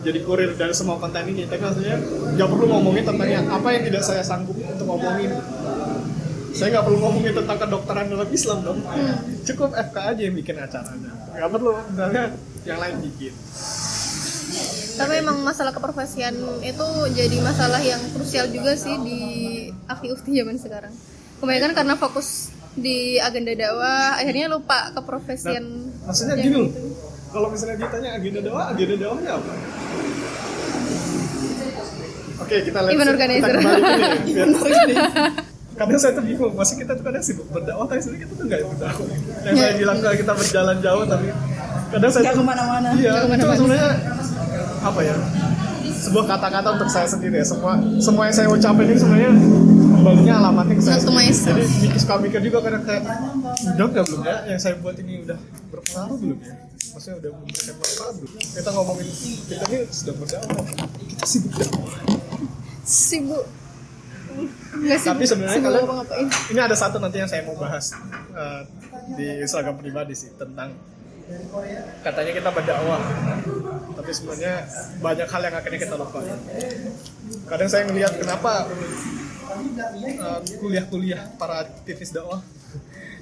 jadi 0.03 0.19
kurir 0.27 0.51
dari 0.59 0.75
semua 0.75 0.99
konten 0.99 1.23
ini. 1.31 1.47
Tapi 1.47 1.63
maksudnya 1.63 1.95
nggak 2.35 2.49
perlu 2.51 2.65
ngomongin 2.67 3.03
tentang 3.07 3.29
yang 3.31 3.47
apa 3.47 3.67
yang 3.71 3.83
tidak 3.87 4.03
saya 4.03 4.19
sanggup 4.19 4.59
untuk 4.59 4.83
ngomongin. 4.83 5.31
Saya 6.51 6.67
nggak 6.75 6.85
perlu 6.91 6.99
ngomongin 6.99 7.33
tentang 7.39 7.57
kedokteran 7.63 8.05
dalam 8.11 8.29
Islam 8.31 8.57
dong. 8.67 8.79
Cukup 9.47 9.71
FK 9.71 9.97
aja 10.11 10.21
yang 10.27 10.35
bikin 10.35 10.55
acaranya. 10.59 11.11
Nggak 11.31 11.49
perlu 11.55 11.71
misalnya 11.87 12.23
yang 12.67 12.79
lain 12.83 12.95
bikin. 12.99 13.33
Tapi 14.95 15.13
emang 15.19 15.43
masalah 15.43 15.75
keprofesian 15.75 16.35
itu 16.63 16.87
jadi 17.11 17.37
masalah 17.43 17.83
yang 17.83 17.99
krusial 18.15 18.47
juga 18.47 18.75
sih 18.79 18.95
di 19.03 19.19
akti-ukti 19.87 20.31
zaman 20.35 20.55
sekarang. 20.55 20.93
Kebanyakan 21.43 21.71
karena 21.75 21.95
fokus 21.99 22.55
di 22.75 22.97
agenda 23.17 23.53
dakwah, 23.53 24.19
akhirnya 24.19 24.45
lupa 24.47 24.91
keprofesian. 24.91 25.63
maksudnya 26.01 26.35
gini 26.35 26.55
loh 26.57 26.69
kalau 27.29 27.47
misalnya 27.47 27.75
ditanya 27.77 28.09
agenda 28.13 28.39
dakwah 28.41 28.65
agenda 28.69 28.95
dakwahnya 28.97 29.31
apa 29.33 29.51
oke 32.37 32.55
kita 32.61 32.77
lihat 32.77 32.93
Event 32.93 33.09
organizer. 33.09 33.53
ke 33.55 33.59
ini 34.69 34.93
ya. 34.93 35.07
Kadang 35.75 35.99
saya 35.99 36.15
tuh 36.15 36.23
bingung 36.23 36.55
masih 36.55 36.79
kita 36.79 36.95
tuh 36.95 37.03
kadang 37.03 37.19
sibuk 37.19 37.47
berdakwah 37.49 37.83
tapi 37.83 37.99
sebenarnya 37.99 38.23
kita 38.23 38.33
tuh 38.33 38.45
nggak 38.45 38.59
berdakwah 38.65 39.07
yang 39.43 39.55
saya 39.55 39.73
bilang 39.75 39.97
kalau 39.99 40.15
kita 40.15 40.33
berjalan 40.33 40.77
jauh 40.79 41.03
tapi 41.03 41.27
kadang 41.91 42.11
saya 42.11 42.21
Nggak 42.23 42.31
tuh 42.31 42.39
ke 42.39 42.47
mana-mana. 42.47 42.87
iya 42.93 43.11
itu 43.11 43.19
ke 43.19 43.27
mana-mana. 43.29 43.55
sebenarnya 43.55 43.89
apa 44.79 44.99
ya 45.01 45.15
sebuah 46.05 46.25
kata-kata 46.29 46.67
untuk 46.77 46.89
saya 46.93 47.07
sendiri 47.09 47.41
ya. 47.41 47.45
Semua 47.45 47.73
semua 47.97 48.23
yang 48.29 48.35
saya 48.35 48.47
ucapin 48.53 48.85
ini 48.85 48.99
sebenarnya 49.01 49.31
kembalinya 49.95 50.33
alamatnya 50.37 50.75
ke 50.77 50.83
saya 50.85 50.99
sendiri. 51.01 51.33
jadi 51.33 51.63
mikir 51.81 51.99
suka 51.99 52.15
mikir 52.21 52.39
juga 52.45 52.57
kadang 52.61 52.83
kayak 52.85 53.03
udah 53.73 53.85
nggak 53.89 54.05
belum 54.05 54.21
ya? 54.21 54.37
Yang 54.53 54.59
saya 54.61 54.73
buat 54.77 54.95
ini 55.01 55.13
udah 55.25 55.39
berpengaruh 55.73 56.17
belum 56.21 56.39
ya? 56.45 56.53
Maksudnya 56.95 57.15
udah 57.19 57.31
memberikan 57.33 57.75
manfaat 57.81 58.13
belum? 58.21 58.31
Kita 58.37 58.69
ngomongin 58.71 59.07
kita 59.49 59.63
ini 59.67 59.77
sedang 59.89 60.17
berdakwah 60.21 60.63
kita 60.69 61.25
sibuk 61.25 61.53
dakwah 61.57 61.93
sibuk. 62.85 63.45
Nggak 64.75 64.99
sibuk 65.01 65.15
Tapi 65.17 65.25
sebenarnya 65.25 65.61
ngapain? 65.65 66.27
ini 66.53 66.59
ada 66.61 66.75
satu 66.77 67.01
nanti 67.01 67.17
yang 67.17 67.29
saya 67.29 67.41
mau 67.49 67.57
bahas 67.57 67.97
eh, 68.35 68.61
di 69.17 69.25
Instagram 69.41 69.81
pribadi 69.81 70.13
sih 70.13 70.29
tentang 70.37 70.73
katanya 72.05 72.31
kita 72.37 72.49
berdakwah. 72.53 73.01
Tapi 73.95 74.11
sebenarnya 74.13 74.55
banyak 75.01 75.27
hal 75.29 75.41
yang 75.41 75.55
akhirnya 75.57 75.79
kita 75.81 75.95
lupa 75.97 76.19
kadang 77.45 77.69
saya 77.69 77.85
ngelihat 77.89 78.13
kenapa 78.17 78.69
eh, 79.77 80.39
kuliah-kuliah 80.61 81.21
para 81.37 81.65
aktivis 81.65 82.13
dakwah 82.13 82.41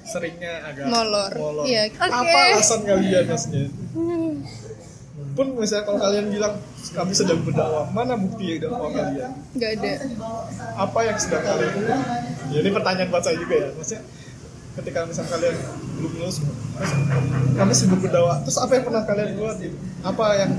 seringnya 0.04 0.68
agak 0.68 0.84
Molor. 0.92 1.32
Iya. 1.64 1.88
Oke. 1.96 2.12
apa 2.12 2.38
alasan 2.52 2.80
kalian 2.84 3.24
maksudnya 3.24 3.66
pun 5.34 5.46
misalnya 5.58 5.84
kalau 5.88 5.98
kalian 5.98 6.26
bilang 6.30 6.54
kami 6.94 7.12
sedang 7.16 7.40
berdakwah 7.42 7.90
mana 7.90 8.14
bukti 8.14 8.60
dakwah 8.60 8.90
kalian? 8.92 9.32
Nggak 9.56 9.70
ada. 9.80 9.92
Apa 10.78 10.98
yang 11.08 11.16
sedang 11.18 11.42
kalian? 11.42 11.72
Ya 12.54 12.58
ini 12.62 12.70
pertanyaan 12.70 13.08
buat 13.10 13.24
saya 13.24 13.36
juga 13.40 13.54
ya. 13.56 13.68
Maksudnya 13.74 14.02
ketika 14.74 15.06
misalnya 15.06 15.30
kalian 15.30 15.56
belum 15.94 16.12
lulus 16.18 16.36
terus 16.42 16.90
kami 17.54 17.72
sibuk 17.72 17.98
berdakwah 18.00 18.42
terus 18.42 18.58
apa 18.58 18.72
yang 18.74 18.84
pernah 18.84 19.02
kalian 19.04 19.28
buat 19.36 19.56
gitu? 19.58 19.76
apa 20.02 20.24
yang 20.34 20.50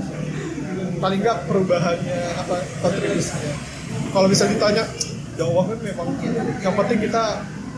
paling 0.96 1.18
nggak 1.20 1.38
perubahannya 1.44 2.20
apa 2.34 2.54
kontribusinya 2.80 3.52
kalau 4.10 4.26
bisa 4.26 4.48
ditanya 4.48 4.84
dakwah 5.36 5.68
kan 5.68 5.78
memang 5.78 6.08
yang 6.58 6.74
penting 6.74 6.98
kita 7.04 7.22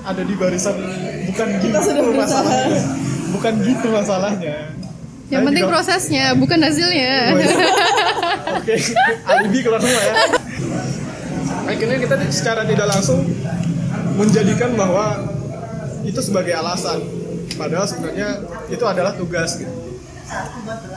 ada 0.00 0.22
di 0.22 0.34
barisan 0.34 0.78
bukan 1.26 1.48
gitu 1.58 1.74
sudah 1.76 2.02
berusaha. 2.06 2.22
masalahnya 2.22 2.82
bukan 3.28 3.52
gitu 3.60 3.86
masalahnya 3.90 4.56
yang 5.28 5.42
Saya 5.42 5.48
penting 5.50 5.64
juga- 5.66 5.74
prosesnya 5.74 6.24
bukan 6.34 6.58
hasilnya 6.62 7.12
Oke, 8.58 8.74
alibi 9.24 9.60
keluar 9.60 9.76
semua 9.78 10.00
ya. 10.00 10.14
Akhirnya 11.68 11.96
kita 12.00 12.14
secara 12.32 12.64
tidak 12.64 12.88
langsung 12.88 13.20
menjadikan 14.16 14.72
bahwa 14.72 15.20
itu 16.08 16.20
sebagai 16.24 16.56
alasan. 16.56 17.04
Padahal 17.60 17.84
sebenarnya 17.84 18.40
itu 18.72 18.84
adalah 18.88 19.12
tugas 19.12 19.60
gitu. 19.60 19.72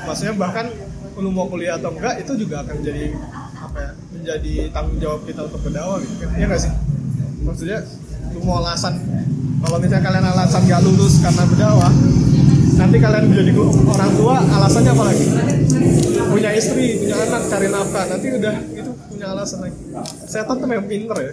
Maksudnya 0.08 0.34
bahkan 0.40 0.72
lu 1.20 1.30
mau 1.30 1.52
kuliah 1.52 1.76
atau 1.76 1.92
enggak 1.92 2.24
itu 2.24 2.48
juga 2.48 2.64
akan 2.64 2.80
menjadi 2.80 3.04
apa 3.60 3.78
ya? 3.78 3.92
Menjadi 4.16 4.54
tanggung 4.72 4.98
jawab 5.04 5.22
kita 5.28 5.42
untuk 5.52 5.60
berdakwah 5.68 6.00
gitu 6.00 6.16
kan. 6.24 6.30
Iya 6.40 6.46
nggak 6.48 6.62
sih? 6.64 6.72
Maksudnya 7.44 7.80
lu 8.32 8.40
mau 8.48 8.64
alasan 8.64 8.96
kalau 9.62 9.78
misalnya 9.78 10.04
kalian 10.08 10.26
alasan 10.26 10.62
nggak 10.66 10.82
lulus 10.88 11.14
karena 11.20 11.44
berdakwah 11.46 11.92
nanti 12.80 12.98
kalian 12.98 13.26
menjadi 13.30 13.52
orang 13.86 14.12
tua 14.18 14.36
alasannya 14.42 14.92
apa 14.96 15.04
lagi 15.06 15.28
punya 16.32 16.50
istri 16.56 16.86
punya 17.04 17.16
anak 17.20 17.44
cari 17.46 17.68
nafkah 17.70 18.06
nanti 18.08 18.28
udah 18.40 18.56
itu 18.74 18.92
punya 19.12 19.26
alasan 19.36 19.60
lagi 19.68 19.80
setan 20.26 20.56
tuh 20.58 20.68
memang 20.68 20.88
pinter 20.88 21.18
ya 21.20 21.32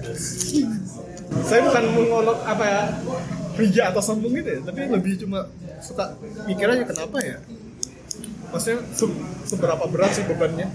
saya 1.46 1.60
bukan 1.64 1.84
mengolok 1.94 2.38
apa 2.44 2.64
ya 2.66 2.82
rija 3.58 3.90
atau 3.90 4.00
sombong 4.00 4.32
gitu 4.38 4.48
ya. 4.48 4.60
Tapi 4.62 4.80
lebih 4.86 5.12
cuma 5.26 5.50
suka 5.82 6.14
mikir 6.46 6.70
aja 6.70 6.84
kenapa 6.86 7.18
ya? 7.20 7.38
Maksudnya 8.48 8.80
se- 8.94 9.18
seberapa 9.44 9.84
berat 9.90 10.14
sih 10.14 10.24
bebannya? 10.24 10.70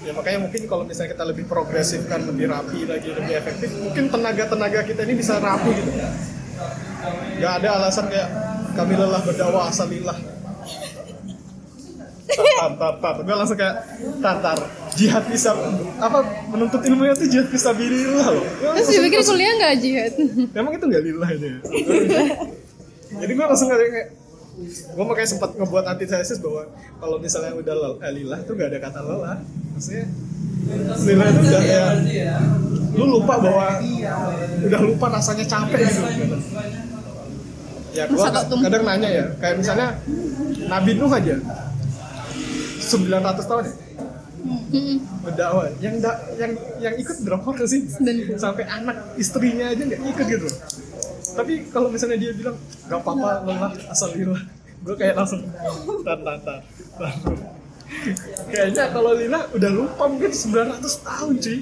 Ya 0.00 0.16
makanya 0.16 0.48
mungkin 0.48 0.64
kalau 0.64 0.88
misalnya 0.88 1.12
kita 1.12 1.24
lebih 1.28 1.44
progresif 1.44 2.08
kan 2.08 2.24
lebih 2.24 2.48
rapi 2.48 2.88
lagi 2.88 3.12
lebih 3.12 3.36
efektif 3.36 3.68
mungkin 3.76 4.08
tenaga 4.08 4.48
tenaga 4.48 4.80
kita 4.88 5.04
ini 5.04 5.14
bisa 5.14 5.36
rapi 5.36 5.70
gitu. 5.76 5.92
Nggak 7.36 7.52
ada 7.60 7.68
alasan 7.76 8.08
kayak 8.08 8.28
kami 8.72 8.96
lelah 8.96 9.20
berdakwah 9.20 9.68
asal 9.68 9.92
lillah 9.92 10.16
tar 12.32 12.72
tar 12.74 12.94
tar 12.96 13.14
gue 13.18 13.34
langsung 13.34 13.54
kayak 13.54 13.74
tar 14.18 14.36
tar 14.38 14.58
jihad 14.92 15.24
bisa 15.26 15.50
apa 15.96 16.18
menuntut 16.46 16.80
ilmunya 16.80 17.14
tuh 17.14 17.26
jihad 17.26 17.46
bisa 17.46 17.70
bilillah 17.70 18.26
loh 18.28 18.42
Gua 18.42 18.74
terus 18.74 18.86
langsung- 18.86 18.94
dipikir 18.98 19.20
kuliah 19.24 19.52
nggak 19.56 19.74
jihad 19.78 20.12
Emang 20.52 20.72
itu 20.72 20.84
nggak 20.84 21.04
lillah 21.04 21.28
itu 21.30 21.46
ya? 21.46 21.58
Jadi 23.12 23.32
gue 23.32 23.44
langsung 23.44 23.68
kayak 23.68 23.80
kayak 23.88 24.08
gue 24.90 25.04
makanya 25.04 25.28
sempat 25.30 25.50
ngebuat 25.52 25.84
antitesis 25.88 26.38
bahwa 26.38 26.62
kalau 26.96 27.16
misalnya 27.16 27.52
udah 27.52 27.74
lel- 27.74 28.00
eh, 28.00 28.12
lillah 28.12 28.38
itu 28.38 28.52
nggak 28.52 28.68
ada 28.68 28.78
kata 28.80 28.98
lelah. 29.00 29.38
Maksudnya 29.72 30.04
lillah 31.00 31.26
itu 31.26 31.40
udah 31.40 31.60
kayak 31.60 31.88
lu 32.92 33.04
lupa 33.08 33.34
bahwa 33.38 33.66
udah 34.60 34.80
lupa 34.80 35.06
rasanya 35.08 35.44
capek 35.44 35.80
gitu. 35.80 36.02
Ya 37.90 38.04
gue 38.06 38.18
kadang 38.60 38.84
nanya 38.84 39.08
ya, 39.08 39.24
kayak 39.36 39.56
misalnya 39.56 39.88
Nabi 40.64 40.90
Nuh 40.94 41.10
aja 41.10 41.34
900 42.90 43.50
tahun 43.50 43.62
ya? 43.66 43.74
Mm-mm. 44.40 44.96
berdakwah. 45.20 45.68
Yang 45.84 45.94
da, 46.00 46.12
yang 46.40 46.52
yang 46.80 46.94
ikut 46.96 47.16
berapa 47.22 47.44
orang 47.44 47.68
sih? 47.68 47.84
Dan- 48.00 48.40
sampai 48.40 48.64
anak 48.66 48.96
istrinya 49.20 49.68
aja 49.68 49.82
nggak 49.84 50.00
ikut 50.00 50.26
gitu? 50.26 50.48
Tapi 51.36 51.52
kalau 51.70 51.92
misalnya 51.92 52.18
dia 52.18 52.32
bilang 52.34 52.56
nggak 52.88 53.00
apa-apa 53.04 53.30
lelah 53.46 53.72
asal 53.92 54.10
lillah 54.16 54.42
gue 54.80 54.96
kayak 54.96 55.12
langsung 55.12 55.44
tar 56.08 56.18
tar, 56.24 56.38
tar. 56.40 57.12
kayaknya 58.48 58.88
kalau 58.88 59.12
lillah 59.12 59.44
udah 59.52 59.70
lupa 59.70 60.04
mungkin 60.08 60.32
900 60.32 60.80
tahun 61.04 61.34
cuy. 61.36 61.58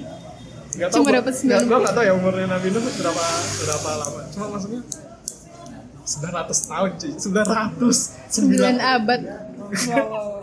Gak 0.79 0.89
Cuma 0.95 1.09
dapat 1.11 1.33
90. 1.35 1.65
Gue 1.67 1.79
gak 1.83 1.95
tau 1.97 2.05
ya 2.05 2.13
umurnya 2.15 2.47
Nabi 2.47 2.67
Nuh 2.71 2.79
berapa 2.79 3.23
berapa 3.65 3.89
lama. 3.99 4.21
Cuma 4.31 4.45
maksudnya 4.55 4.81
900 6.05 6.71
tahun 6.71 6.89
cuy. 6.95 7.11
900 7.19 8.31
sembilan 8.31 8.75
abad. 8.79 9.21
Wow. 9.69 10.41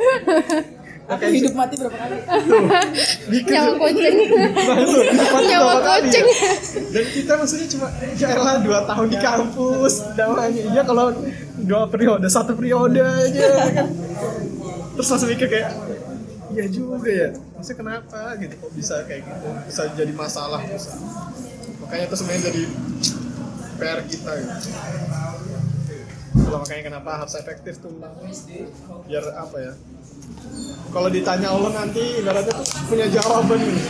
Aku 1.06 1.22
hidup 1.30 1.54
mati 1.54 1.74
berapa 1.78 1.94
kali? 1.94 2.18
Nyawa 3.46 3.72
kucing 3.78 4.16
Nyawa 5.46 5.74
kucing. 5.78 6.26
ya? 6.26 6.50
Dan 6.90 7.04
kita 7.14 7.32
maksudnya 7.38 7.66
cuma 7.70 7.86
ya 8.18 8.28
elah 8.34 8.56
dua 8.58 8.78
tahun 8.90 9.06
di 9.14 9.18
kampus 9.22 9.94
dakwahnya. 10.18 10.62
Iya 10.74 10.82
kalau 10.82 11.14
dua 11.62 11.86
periode, 11.86 12.26
satu 12.26 12.58
periode 12.58 12.98
aja 12.98 13.46
kan. 13.70 13.86
Terus 14.98 15.08
langsung 15.14 15.30
mikir 15.30 15.46
kayak 15.46 15.70
Iya 16.56 16.66
juga 16.72 17.10
ya, 17.10 17.28
maksudnya 17.52 17.78
kenapa 17.84 18.32
gitu 18.40 18.54
kok 18.56 18.72
bisa 18.72 18.94
kayak 19.04 19.28
gitu, 19.28 19.46
bisa 19.66 19.82
jadi 19.92 20.12
masalah 20.14 20.62
bisa. 20.64 20.94
Makanya 21.84 22.04
itu 22.08 22.16
sebenarnya 22.16 22.42
jadi 22.48 22.62
PR 23.76 24.00
kita 24.08 24.30
gitu. 24.40 24.54
Kalau 26.46 26.58
makanya 26.64 26.82
kenapa 26.86 27.10
harus 27.20 27.34
efektif 27.36 27.76
tuh 27.82 27.92
biar 29.04 29.24
apa 29.36 29.56
ya? 29.58 29.72
Kalau 30.90 31.08
ditanya 31.12 31.48
Allah 31.52 31.70
nanti 31.76 32.02
ibaratnya 32.24 32.52
tuh 32.56 32.66
punya 32.88 33.06
jawaban 33.12 33.58
gitu. 33.60 33.80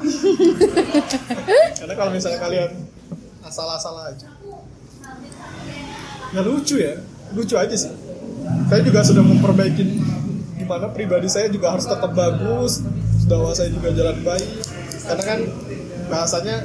Karena 1.80 1.94
kalau 1.98 2.10
misalnya 2.14 2.38
kalian 2.38 2.70
asal-asal 3.42 3.94
aja, 4.06 4.28
ya 6.30 6.40
lucu 6.46 6.78
ya, 6.78 6.94
lucu 7.34 7.54
aja 7.58 7.74
sih. 7.74 7.90
Saya 8.70 8.80
juga 8.86 9.02
sudah 9.02 9.22
memperbaiki 9.24 9.82
gimana 10.62 10.86
pribadi 10.94 11.26
saya 11.26 11.50
juga 11.50 11.74
harus 11.74 11.84
tetap 11.90 12.14
bagus, 12.14 12.86
dakwah 13.26 13.52
saya 13.52 13.74
juga 13.74 13.90
jalan 13.90 14.22
baik. 14.22 14.48
Karena 15.10 15.22
kan 15.26 15.38
bahasanya 16.06 16.56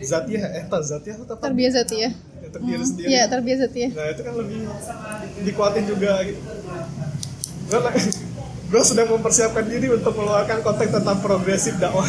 zatiah, 0.00 0.44
eh 0.60 0.64
tak 0.68 0.82
zatiah 0.84 1.16
atau 1.16 1.34
apa? 1.36 1.44
terbiasa 1.48 1.84
tuh 1.84 1.98
ya 2.00 2.10
Untuk 2.40 2.60
diri 2.66 2.84
sendiri. 2.84 3.08
ya 3.12 3.22
terbiasa 3.28 3.64
ya 3.72 3.88
Nah 3.92 4.06
itu 4.10 4.20
kan 4.24 4.34
lebih 4.36 4.58
dikuatin 5.44 5.84
juga 5.88 6.12
gitu. 6.24 6.40
Gue, 7.70 8.82
sedang 8.82 9.14
mempersiapkan 9.14 9.62
diri 9.62 9.86
untuk 9.94 10.10
mengeluarkan 10.18 10.58
konten 10.66 10.90
tentang 10.90 11.22
progresif 11.22 11.78
dakwah. 11.78 12.06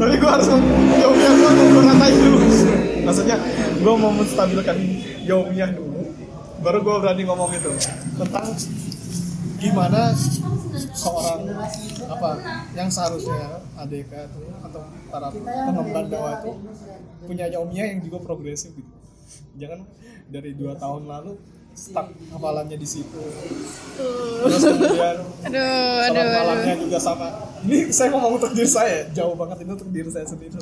Tapi 0.00 0.16
gue 0.16 0.30
harus 0.32 0.48
jauhnya 0.96 1.30
gue 1.36 1.50
mau 1.52 1.68
beratain 1.76 2.16
dulu. 2.16 2.38
Maksudnya 3.04 3.36
gue 3.76 3.94
mau 4.00 4.12
menstabilkan 4.16 4.76
jauhnya 5.28 5.66
dulu. 5.76 6.00
Baru 6.64 6.78
gue 6.80 6.94
berani 7.04 7.22
ngomong 7.28 7.52
itu 7.52 7.72
tentang 8.16 8.48
gimana 9.60 10.16
seorang 10.96 11.40
apa 12.08 12.30
yang 12.72 12.88
seharusnya 12.88 13.60
ADK 13.76 14.12
atau, 14.32 14.42
atau 14.64 14.80
para 15.12 15.28
pengemban 15.28 16.08
dakwah 16.08 16.40
itu 16.40 16.52
punya 17.28 17.52
yaumnya 17.52 17.84
yang 17.84 18.00
juga 18.00 18.24
progresif 18.24 18.72
gitu. 18.72 18.92
Jangan 19.60 19.84
dari 20.32 20.56
dua 20.56 20.72
tahun 20.80 21.04
lalu 21.04 21.36
stuck 21.80 22.12
hafalannya 22.28 22.76
di 22.76 22.84
situ. 22.84 23.08
Tuh. 23.96 24.44
terus 24.44 24.62
kemudian 24.62 25.16
Aduh, 25.48 26.04
aduh, 26.04 26.24
malamnya 26.28 26.74
aduh. 26.76 26.84
juga 26.84 26.98
sama. 27.00 27.28
Ini 27.60 27.88
saya 27.88 28.12
ngomong 28.12 28.36
untuk 28.36 28.52
diri 28.52 28.68
saya 28.68 29.08
jauh 29.10 29.32
banget 29.32 29.64
ini 29.64 29.70
untuk 29.72 29.88
diri 29.88 30.10
saya 30.12 30.28
sendiri. 30.28 30.60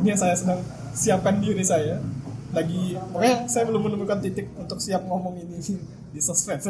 Ini 0.00 0.06
yang 0.08 0.16
saya 0.16 0.32
sedang 0.32 0.60
siapkan 0.92 1.36
diri 1.36 1.60
saya. 1.60 2.00
Lagi 2.52 2.96
pokoknya 3.12 3.44
saya 3.44 3.64
belum 3.64 3.80
menemukan 3.82 4.18
titik 4.18 4.48
untuk 4.56 4.76
siap 4.76 5.04
ngomong 5.04 5.36
ini 5.36 5.56
di 6.16 6.20
sosmed. 6.20 6.60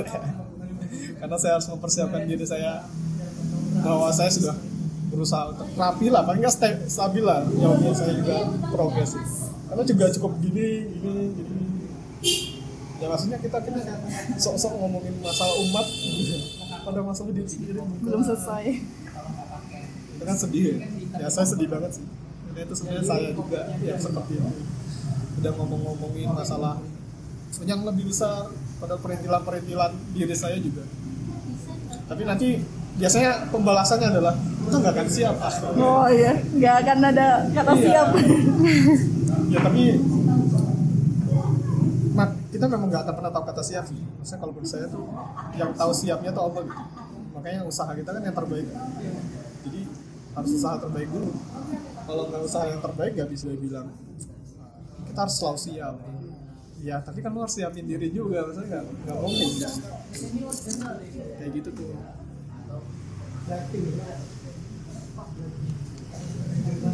Karena 1.23 1.37
saya 1.39 1.53
harus 1.57 1.71
mempersiapkan 1.71 2.27
diri 2.27 2.43
saya 2.43 2.83
bahwa 3.81 4.11
saya 4.11 4.29
sudah 4.29 4.55
berusaha 5.09 5.53
untuk 5.53 5.69
rapi 5.77 6.09
lah 6.09 6.25
paling 6.25 6.41
nggak 6.41 6.55
sta- 6.55 6.83
stabil 6.87 7.23
lah. 7.23 7.47
Jawabnya 7.47 7.93
saya 7.95 8.13
juga 8.15 8.37
progresif. 8.71 9.23
Karena 9.67 9.83
juga 9.83 10.05
cukup 10.13 10.33
gini 10.39 10.67
gini 10.93 11.23
gini 11.33 11.57
ya 13.03 13.07
maksudnya 13.11 13.39
kita 13.43 13.59
kita 13.67 13.79
sok-sok 14.39 14.73
ngomongin 14.79 15.15
masalah 15.19 15.55
umat. 15.59 15.87
Pada 16.83 16.99
masalah 17.03 17.31
diri 17.35 17.47
sendiri. 17.51 17.79
Belum 18.03 18.23
selesai. 18.23 18.65
Itu 20.19 20.23
kan 20.23 20.37
sedih 20.39 20.63
ya. 20.63 20.77
Ya 21.19 21.29
saya 21.31 21.47
sedih 21.51 21.67
banget 21.67 21.99
sih. 21.99 22.07
Dan 22.55 22.63
itu 22.69 22.75
sebenarnya 22.79 23.05
saya 23.07 23.29
juga 23.35 23.61
yang 23.83 23.99
seperti 23.99 24.33
itu. 24.39 24.51
Udah 25.43 25.53
ngomong-ngomongin 25.59 26.31
masalah 26.31 26.79
yang 27.67 27.83
lebih 27.83 28.11
besar 28.11 28.51
pada 28.79 28.95
perintilan-perintilan 28.99 29.93
diri 30.15 30.35
saya 30.39 30.59
juga. 30.59 30.87
Tapi 32.07 32.23
nanti 32.27 32.49
biasanya 32.99 33.49
pembalasannya 33.51 34.09
adalah 34.13 34.35
itu 34.63 34.77
nggak 34.79 34.95
akan 34.95 35.09
siap 35.09 35.37
ah. 35.43 35.53
oh 35.75 36.07
iya. 36.11 36.33
Nggak 36.39 36.75
akan 36.87 36.99
ada 37.15 37.27
kata 37.51 37.73
Iya. 37.75 37.83
siap. 37.83 38.07
Ya 39.53 39.59
tapi 39.61 39.83
kita 42.63 42.79
memang 42.79 42.95
nggak 42.95 43.03
akan 43.03 43.15
pernah 43.19 43.33
tahu 43.35 43.45
kata 43.51 43.63
siap 43.67 43.91
sih 43.91 43.99
maksudnya 43.99 44.39
kalau 44.39 44.55
menurut 44.55 44.71
saya 44.71 44.87
tuh 44.87 45.03
yang 45.59 45.75
tahu 45.75 45.91
siapnya 45.91 46.31
tuh 46.31 46.47
Allah 46.47 46.63
gitu. 46.63 46.83
Makanya 47.35 47.61
usaha 47.67 47.91
kita 47.91 48.15
kan 48.15 48.23
yang 48.23 48.37
terbaik. 48.39 48.71
Jadi 49.67 49.81
harus 50.39 50.51
usaha 50.55 50.79
terbaik 50.79 51.11
dulu. 51.11 51.35
Kalau 52.07 52.23
nggak 52.31 52.43
usaha 52.47 52.65
yang 52.71 52.79
terbaik 52.79 53.19
nggak 53.19 53.31
bisa 53.35 53.51
bilang 53.59 53.91
kita 55.11 55.19
harus 55.27 55.35
selalu 55.43 55.59
siap. 55.59 55.95
Ya 56.87 57.03
tapi 57.03 57.19
kan 57.19 57.35
lo 57.35 57.43
harus 57.43 57.59
siapin 57.59 57.83
diri 57.83 58.15
juga 58.15 58.47
maksudnya 58.47 58.79
nggak 58.79 58.85
nggak 59.11 59.17
mungkin 59.19 59.49
kayak 61.43 61.51
gitu 61.59 61.71
tuh. 61.75 61.99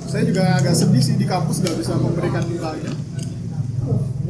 Saya 0.09 0.24
juga 0.24 0.42
agak 0.64 0.72
sedih 0.72 1.02
sih 1.04 1.20
di 1.20 1.28
kampus 1.28 1.61
nggak 1.61 1.76
bisa 1.76 1.92
memberikan 2.00 2.48
nilainya 2.48 3.18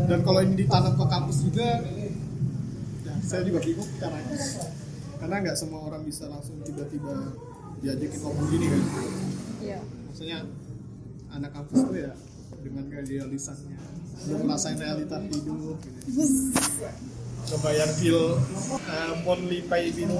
dan 0.08 0.18
kalau 0.24 0.40
ini 0.40 0.54
ditanam 0.64 0.96
ke 0.96 1.04
kampus 1.04 1.38
juga 1.44 1.84
ya 3.04 3.12
saya 3.28 3.44
juga 3.44 3.60
bingung 3.60 3.90
caranya. 4.00 4.36
Karena 5.20 5.36
nggak 5.44 5.56
semua 5.60 5.84
orang 5.84 6.02
bisa 6.08 6.24
langsung 6.32 6.56
tiba-tiba 6.64 7.36
diajakin 7.84 8.20
ngomong 8.24 8.46
gini 8.48 8.66
kan? 8.72 8.82
Iya. 9.60 9.80
Maksudnya 10.08 10.38
anak 11.28 11.50
kampus 11.52 11.78
tuh 11.84 11.96
ya 12.00 12.12
dengan 12.64 12.84
kerealisannya 12.88 13.76
belum 14.18 14.50
ngerasain 14.50 14.78
realita 14.82 15.16
hidup 15.22 15.78
gitu. 15.78 16.00
ngebayar 17.48 17.88
bill 18.02 18.34
uh, 18.82 19.12
monthly 19.22 19.62
pay 19.70 19.94
bill 19.94 20.10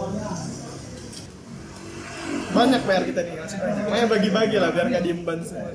banyak 2.49 2.83
bayar 2.89 3.03
kita 3.05 3.21
nih 3.25 3.33
masih 3.37 3.59
banyak 3.61 3.83
makanya 3.85 4.07
bagi-bagi 4.09 4.57
lah 4.57 4.71
biar 4.73 4.87
nggak 4.89 5.05
diemban 5.05 5.39
semua. 5.45 5.71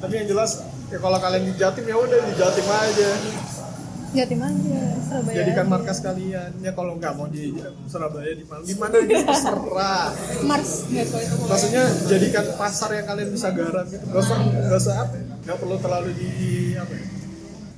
Tapi 0.00 0.12
yang 0.12 0.26
jelas 0.28 0.50
ya 0.88 0.98
kalau 1.00 1.18
kalian 1.20 1.42
di 1.48 1.52
Jatim 1.58 1.84
ya 1.84 1.96
udah 1.96 2.18
di 2.20 2.32
Jatim 2.36 2.66
aja. 2.68 3.10
Jatim 4.16 4.40
aja, 4.40 4.80
Surabaya. 5.04 5.34
jadikan 5.36 5.66
markas 5.68 5.98
kalian. 6.00 6.50
Ya 6.64 6.72
kalau 6.72 6.96
nggak 6.96 7.12
mau 7.20 7.28
di 7.28 7.52
Surabaya 7.84 8.32
di 8.32 8.44
mana? 8.48 8.62
Di 8.64 8.74
mana 8.80 8.94
aja 8.96 9.16
terserah. 9.28 10.08
Mars, 10.48 10.72
itu. 10.88 11.18
maksudnya 11.44 11.84
jadikan 12.08 12.44
pasar 12.56 12.96
yang 12.96 13.04
kalian 13.04 13.28
bisa 13.28 13.52
garap 13.52 13.84
gitu. 13.92 14.04
Nggak 14.08 14.22
usah 14.24 14.36
nggak 14.40 14.80
usah 14.80 14.94
apa 15.04 15.14
ya, 15.20 15.24
nggak 15.44 15.56
perlu 15.60 15.76
terlalu 15.76 16.10
di 16.16 16.30
apa 16.80 16.92
ya? 16.96 17.04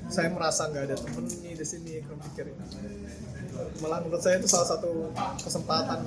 Saya 0.06 0.28
merasa 0.30 0.62
nggak 0.70 0.84
ada 0.86 0.96
temen 1.00 1.24
nih 1.26 1.54
di 1.58 1.66
sini 1.66 1.92
kalau 2.06 2.20
pikirin. 2.30 2.54
Malah 3.82 3.98
menurut 4.06 4.22
saya 4.22 4.38
itu 4.38 4.46
salah 4.46 4.68
satu 4.78 5.10
kesempatan 5.42 6.06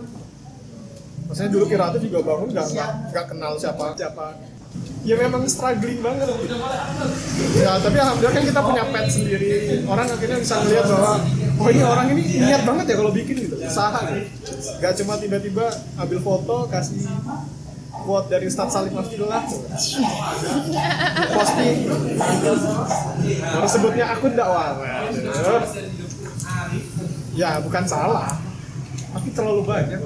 maksudnya 1.32 1.52
dulu 1.56 1.66
Kiratu 1.72 1.98
juga 2.04 2.20
bangun 2.28 2.52
nggak 2.52 2.68
nggak 3.16 3.26
kenal 3.32 3.56
siapa. 3.56 3.96
Siapa? 3.96 4.36
Ya 5.08 5.16
memang 5.16 5.48
struggling 5.48 6.04
banget. 6.04 6.28
Ya 7.56 7.80
tapi 7.80 7.98
alhamdulillah 8.04 8.36
kan 8.36 8.44
kita 8.44 8.60
punya 8.60 8.84
pet 8.92 9.08
sendiri. 9.08 9.50
Orang 9.88 10.12
akhirnya 10.12 10.38
bisa 10.44 10.60
melihat 10.68 10.92
bahwa 10.92 11.24
oh 11.56 11.68
ini 11.72 11.82
orang 11.88 12.08
ini 12.12 12.22
niat 12.44 12.68
banget 12.68 12.86
ya 12.92 12.96
kalau 13.00 13.12
bikin 13.16 13.36
gitu. 13.48 13.56
Usaha. 13.64 14.12
Gitu. 14.12 14.28
nggak 14.84 14.94
cuma 15.00 15.14
tiba-tiba 15.18 15.66
ambil 15.96 16.20
foto 16.20 16.68
kasih 16.68 17.08
quote 18.04 18.28
dari 18.28 18.46
Ustadz 18.52 18.76
Salim 18.76 18.94
Afillah 19.00 19.42
posting. 21.32 21.78
Baru 23.56 23.68
sebutnya 23.72 24.06
akun 24.12 24.36
dakwah. 24.36 24.84
Ya 27.40 27.64
bukan 27.64 27.84
salah. 27.88 28.36
Tapi 29.16 29.28
terlalu 29.32 29.64
banyak 29.64 30.02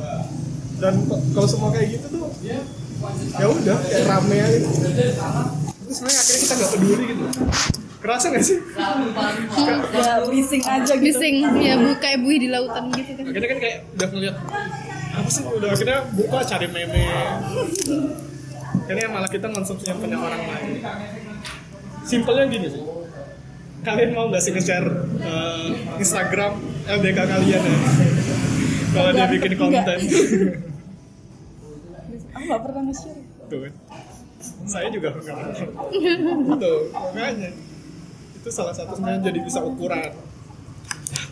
dan 0.80 0.94
kalau 1.32 1.48
semua 1.48 1.70
kayak 1.72 2.00
gitu 2.00 2.08
tuh 2.12 2.28
ya 3.36 3.46
udah 3.48 3.78
kayak 3.86 4.06
rame 4.08 4.38
aja. 4.42 4.58
Gitu. 4.60 4.78
Tapi 5.86 5.92
sebenarnya 5.94 6.20
akhirnya 6.20 6.40
kita 6.42 6.54
nggak 6.56 6.72
peduli 6.74 7.04
gitu. 7.12 7.24
Kerasa 8.02 8.26
nggak 8.30 8.46
sih? 8.46 8.58
Ya 9.96 10.14
bising 10.30 10.64
aja 10.66 10.94
gitu. 10.94 11.18
Bising, 11.18 11.36
ya 11.62 11.74
bu 11.80 11.90
kayak 11.98 12.20
buih 12.22 12.38
di 12.42 12.50
lautan 12.50 12.84
gitu 12.94 13.12
kan. 13.18 13.24
akhirnya 13.30 13.50
kan 13.50 13.60
kayak 13.62 13.78
udah 13.98 14.08
ngeliat 14.14 14.36
apa 15.16 15.30
sih 15.32 15.42
udah 15.48 15.70
akhirnya 15.72 16.00
buka 16.14 16.38
cari 16.44 16.68
meme. 16.70 17.04
Akhirnya 18.86 19.08
malah 19.10 19.30
kita 19.32 19.48
konsumsi 19.50 19.86
yang 19.90 20.00
punya 20.02 20.18
orang 20.20 20.42
lain. 20.44 20.84
Simpelnya 22.06 22.46
gini 22.52 22.68
sih. 22.70 22.84
Kalian 23.86 24.18
mau 24.18 24.26
nggak 24.34 24.42
sih 24.42 24.50
nge-share 24.50 24.90
eh, 25.22 25.70
Instagram 26.02 26.58
LDK 26.90 27.20
kalian 27.22 27.62
ya 27.62 27.78
kalau 28.96 29.12
dia 29.12 29.28
bikin 29.28 29.54
konten. 29.60 29.98
Aku 32.36 32.44
nggak 32.48 32.62
pernah 32.64 32.82
nge-share. 32.88 33.22
Tuh. 33.52 33.70
Saya 34.66 34.88
juga 34.90 35.08
nggak 35.12 35.26
pernah. 35.28 36.56
Tuh 36.64 36.80
makanya. 36.96 37.52
Itu 38.40 38.50
salah 38.54 38.74
satu 38.78 38.96
sebenarnya 38.96 39.22
jadi 39.28 39.40
bisa 39.44 39.60
ukuran. 39.60 40.12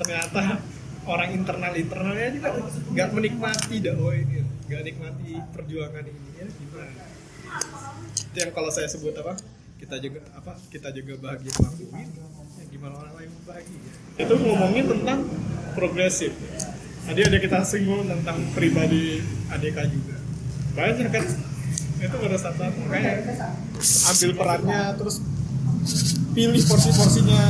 Ternyata 0.03 0.59
orang 1.07 1.29
internal 1.35 1.73
internalnya 1.75 2.29
juga 2.35 2.49
nggak 2.91 3.09
menikmati 3.11 3.75
dakwah 3.83 4.15
ini 4.15 4.39
nggak 4.63 4.81
nikmati 4.87 5.31
perjuangan 5.51 6.03
ini 6.07 6.29
ya 6.39 6.47
gimana? 6.47 7.03
Itu 8.11 8.37
yang 8.39 8.51
kalau 8.55 8.71
saya 8.71 8.87
sebut 8.89 9.13
apa? 9.19 9.35
Kita 9.77 9.99
juga 9.99 10.23
apa? 10.33 10.55
Kita 10.71 10.89
juga 10.95 11.19
bahagia 11.19 11.51
ngelakuin 11.53 12.07
ya 12.57 12.65
gimana 12.71 12.93
orang 13.03 13.13
lain 13.19 13.29
bahagia. 13.43 13.79
Itu 14.17 14.33
ngomongin 14.39 14.85
tentang 14.89 15.19
progresif 15.75 16.33
tadi 17.03 17.19
ada 17.23 17.37
kita 17.39 17.59
singgung 17.67 18.07
tentang 18.07 18.37
pribadi 18.55 19.19
ADK 19.51 19.77
juga. 19.91 20.15
Banyak 20.73 21.09
kan? 21.11 21.23
Itu 22.03 22.15
pada 22.19 22.37
saat 22.39 22.55
makanya 22.59 23.13
ambil 23.83 24.31
perannya 24.35 24.81
terus 24.99 25.15
pilih 26.35 26.63
porsi-porsinya. 26.67 27.43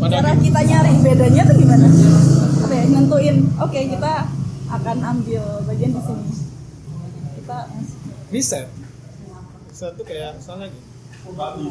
Pada 0.00 0.16
cara 0.22 0.32
kita 0.38 0.60
nyari 0.64 0.92
bedanya 1.04 1.42
tuh 1.46 1.56
gimana? 1.58 1.86
Apa 2.66 2.74
ya 2.74 2.84
nentuin 2.88 3.36
oke 3.58 3.80
kita 3.80 4.12
akan 4.70 4.96
ambil 5.02 5.44
bagian 5.66 5.90
di 5.94 6.02
sini. 6.02 6.26
Kita 7.40 7.58
riset 8.30 8.66
riset 9.70 9.92
tuh 9.98 10.06
kayak 10.06 10.38
misalnya 10.38 10.66
gini. 10.70 11.70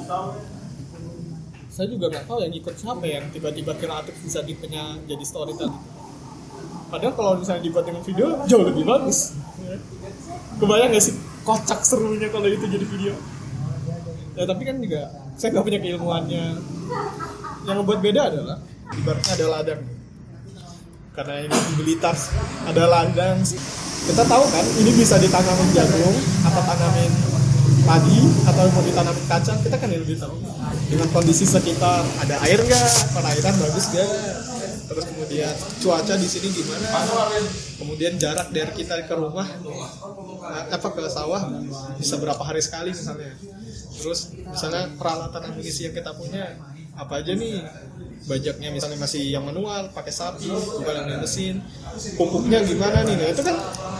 Saya 1.69 1.87
juga 1.87 2.11
nggak 2.11 2.25
tahu 2.27 2.43
yang 2.43 2.53
ikut 2.53 2.75
siapa 2.75 3.05
yang 3.07 3.25
tiba-tiba 3.31 3.71
kreatif 3.77 4.15
bisa 4.19 4.43
tipenya 4.43 4.99
jadi 5.07 5.23
storytelling 5.23 5.98
padahal 6.89 7.13
kalau 7.13 7.31
misalnya 7.37 7.63
dibuat 7.63 7.85
dengan 7.85 8.01
video 8.01 8.27
jauh 8.49 8.65
lebih 8.65 8.83
bagus. 8.83 9.37
Kebayang 10.59 10.91
nggak 10.91 11.03
sih 11.05 11.15
kocak 11.45 11.85
serunya 11.85 12.27
kalau 12.33 12.49
itu 12.49 12.65
jadi 12.67 12.85
video? 12.85 13.13
Ya 14.35 14.43
tapi 14.49 14.67
kan 14.67 14.81
juga 14.81 15.13
saya 15.37 15.55
nggak 15.55 15.65
punya 15.65 15.79
keilmuannya. 15.79 16.45
Yang 17.63 17.75
membuat 17.79 17.99
beda 18.01 18.21
adalah 18.33 18.57
ibaratnya 18.97 19.31
ada 19.37 19.45
ladang. 19.47 19.81
Karena 21.13 21.35
ini 21.45 21.55
di 21.55 21.73
Blitar 21.79 22.15
ada 22.67 22.83
ladang. 22.89 23.37
Kita 24.09 24.23
tahu 24.25 24.43
kan 24.49 24.65
ini 24.81 24.91
bisa 24.97 25.21
ditanamin 25.21 25.69
jagung 25.75 26.17
atau 26.43 26.61
tanamin 26.65 27.11
padi 27.85 28.21
atau 28.45 28.63
mau 28.73 28.83
ditanamin 28.83 29.25
kacang 29.29 29.57
kita 29.61 29.75
kan 29.77 29.89
lebih 29.91 30.17
tahu. 30.17 30.35
Dengan 30.89 31.07
kondisi 31.13 31.45
sekitar 31.45 32.01
ada 32.23 32.35
air 32.47 32.59
nggak? 32.59 32.89
Perairan 33.13 33.55
bagus 33.61 33.85
nggak 33.93 34.48
terus 34.89 35.05
kemudian 35.05 35.53
cuaca 35.85 36.13
di 36.17 36.25
sini 36.25 36.49
gimana? 36.49 36.87
Kemudian 37.77 38.17
jarak 38.17 38.49
dari 38.49 38.73
kita 38.73 39.05
ke 39.05 39.13
rumah 39.13 39.45
eh, 39.45 40.63
apa 40.73 40.87
ke 40.89 41.05
sawah 41.05 41.45
bisa 42.01 42.17
berapa 42.17 42.41
hari 42.41 42.59
sekali 42.59 42.89
misalnya. 42.89 43.37
Terus 44.01 44.33
misalnya 44.33 44.89
peralatan 44.97 45.53
amunisi 45.53 45.85
yang 45.85 45.93
kita 45.93 46.17
punya 46.17 46.57
apa 46.97 47.21
aja 47.21 47.37
nih? 47.37 47.61
Bajaknya 48.25 48.69
misalnya 48.73 48.97
masih 48.99 49.29
yang 49.29 49.45
manual 49.45 49.93
pakai 49.93 50.11
sapi 50.11 50.49
bukan 50.49 51.05
yang 51.05 51.21
mesin. 51.21 51.61
Pupuknya 52.17 52.65
gimana 52.65 53.05
nih? 53.05 53.15
Nah 53.15 53.27
itu 53.29 53.41
kan 53.45 53.55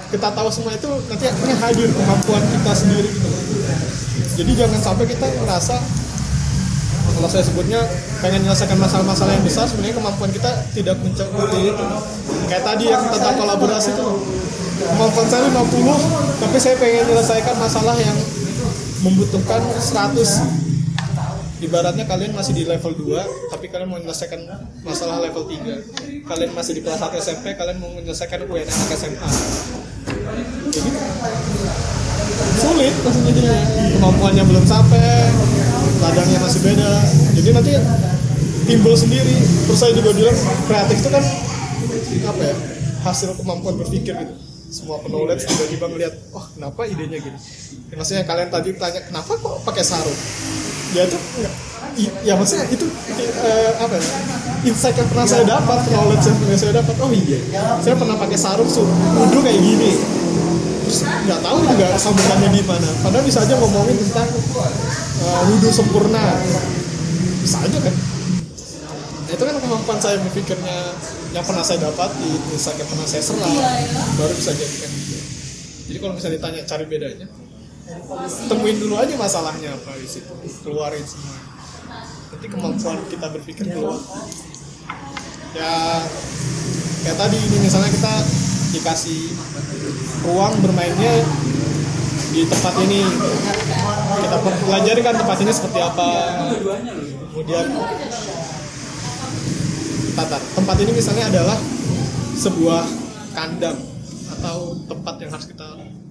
kita 0.10 0.28
tahu 0.34 0.50
semua 0.50 0.74
itu 0.74 0.90
nanti 1.06 1.26
akhirnya 1.30 1.58
hadir 1.62 1.88
kemampuan 1.94 2.44
kita 2.50 2.72
sendiri 2.74 3.10
gitu. 3.14 3.30
Jadi 4.42 4.52
jangan 4.56 4.80
sampai 4.82 5.06
kita 5.06 5.26
ngerasa 5.28 5.76
kalau 7.20 7.28
saya 7.28 7.44
sebutnya 7.44 7.84
pengen 8.24 8.48
menyelesaikan 8.48 8.80
masalah-masalah 8.80 9.36
yang 9.36 9.44
besar 9.44 9.68
sebenarnya 9.68 10.00
kemampuan 10.00 10.32
kita 10.32 10.56
tidak 10.72 10.96
mencakupi 11.04 11.68
itu. 11.68 11.86
Kayak 12.48 12.64
tadi 12.64 12.84
yang 12.88 13.04
tentang 13.12 13.36
kolaborasi 13.36 13.92
itu. 13.92 14.08
Kemampuan 14.80 15.28
saya 15.28 15.52
50 15.52 16.40
tapi 16.40 16.58
saya 16.64 16.80
pengen 16.80 17.12
menyelesaikan 17.12 17.56
masalah 17.60 18.00
yang 18.00 18.16
membutuhkan 19.04 19.60
100 19.68 20.60
ibaratnya 21.60 22.08
kalian 22.08 22.32
masih 22.32 22.56
di 22.56 22.64
level 22.64 22.96
2 22.96 23.52
tapi 23.52 23.68
kalian 23.68 23.92
mau 23.92 24.00
menyelesaikan 24.00 24.40
masalah 24.88 25.20
level 25.20 25.44
3 25.44 26.24
kalian 26.24 26.52
masih 26.56 26.80
di 26.80 26.82
kelas 26.88 27.04
1 27.04 27.20
SMP 27.20 27.60
kalian 27.60 27.84
mau 27.84 27.92
menyelesaikan 27.92 28.48
UN 28.48 28.64
anak 28.64 28.96
SMA 28.96 29.30
jadi 30.72 30.90
sulit 32.60 32.94
maksudnya 33.04 33.32
jadi. 33.34 33.50
Kemampuannya 34.00 34.44
belum 34.48 34.66
sampai 34.66 35.32
ladangnya 36.00 36.40
masih 36.40 36.60
beda. 36.64 36.92
Jadi 37.36 37.50
nanti 37.52 37.74
timbul 38.68 38.94
sendiri. 38.96 39.36
Terus 39.68 39.80
saya 39.80 39.92
juga 39.96 40.12
bilang 40.16 40.38
kreatif 40.68 40.98
itu 41.04 41.10
kan 41.12 41.24
apa 42.20 42.42
ya 42.44 42.56
hasil 43.04 43.36
kemampuan 43.40 43.80
berpikir 43.80 44.14
gitu. 44.16 44.34
Semua 44.70 45.02
penulis 45.02 45.50
tiba-tiba 45.50 45.90
ngeliat 45.90 46.14
wah 46.30 46.46
kenapa 46.54 46.86
idenya 46.86 47.18
gini? 47.18 47.40
Ya, 47.90 47.96
maksudnya 47.98 48.24
kalian 48.28 48.54
tadi 48.54 48.70
tanya 48.78 49.02
kenapa 49.02 49.34
kok 49.34 49.56
pakai 49.66 49.82
sarung? 49.82 50.18
Ya 50.94 51.10
itu 51.10 51.18
ya 52.24 52.34
maksudnya 52.38 52.70
itu 52.70 52.86
eh, 53.42 53.72
apa 53.82 53.98
ya 53.98 54.04
insight 54.68 54.96
yang 54.96 55.10
pernah 55.10 55.26
saya 55.26 55.44
dapat 55.48 55.80
knowledge 55.90 56.26
yang 56.28 56.38
pernah 56.38 56.58
saya 56.60 56.72
dapat 56.80 56.96
oh 57.02 57.12
iya 57.12 57.40
saya 57.82 57.96
pernah 57.98 58.16
pakai 58.20 58.38
sarung 58.38 58.70
su 58.70 58.84
wudhu 59.16 59.40
kayak 59.42 59.60
gini 59.60 59.92
terus 60.90 61.06
nggak 61.06 61.42
tahu 61.46 61.58
juga 61.70 61.88
sambungannya 62.02 62.50
di 62.50 62.66
mana. 62.66 62.90
Padahal 63.06 63.22
bisa 63.22 63.46
aja 63.46 63.54
ngomongin 63.62 63.94
tentang 64.10 64.26
uh, 64.58 65.42
wudhu 65.54 65.70
sempurna. 65.70 66.42
Bisa 67.46 67.62
aja 67.62 67.78
kan? 67.78 67.94
Nah, 69.30 69.32
itu 69.38 69.44
kan 69.46 69.56
kemampuan 69.62 70.00
saya 70.02 70.18
berpikirnya. 70.26 70.98
Yang 71.30 71.46
pernah 71.46 71.62
saya 71.62 71.78
dapat 71.86 72.10
di 72.18 72.30
insight 72.58 72.82
yang 72.82 72.90
pernah 72.90 73.06
saya 73.06 73.22
serap 73.22 73.54
baru 74.18 74.34
bisa 74.34 74.50
jadikan 74.58 74.90
dia. 74.90 75.22
Jadi 75.86 75.98
kalau 76.02 76.14
misalnya 76.18 76.36
ditanya 76.42 76.62
cari 76.66 76.86
bedanya? 76.90 77.28
Temuin 78.50 78.78
dulu 78.82 78.98
aja 78.98 79.14
masalahnya 79.14 79.78
apa 79.78 79.94
di 79.94 80.10
situ. 80.10 80.34
Keluarin 80.66 81.06
semua. 81.06 81.38
Nanti 82.34 82.48
kemampuan 82.50 82.98
kita 83.14 83.30
berpikir 83.30 83.70
keluar. 83.70 84.02
Ya 85.54 86.02
kayak 87.06 87.18
tadi 87.22 87.38
ini 87.38 87.58
misalnya 87.62 87.94
kita 87.94 88.14
dikasih 88.70 89.34
ruang 90.26 90.54
bermainnya 90.62 91.26
di 92.30 92.42
tempat 92.46 92.74
ini. 92.86 93.02
Kita 94.20 94.38
pelajari 94.42 95.02
kan 95.02 95.16
tempat 95.18 95.38
ini 95.42 95.52
seperti 95.54 95.80
apa. 95.82 96.10
Kemudian 97.34 97.66
tata 100.14 100.38
tempat 100.54 100.78
ini 100.84 100.92
misalnya 100.92 101.26
adalah 101.32 101.58
sebuah 102.36 102.84
kandang 103.34 103.78
atau 104.40 104.76
tempat 104.88 105.16
yang 105.24 105.32
harus 105.32 105.48
kita 105.48 105.68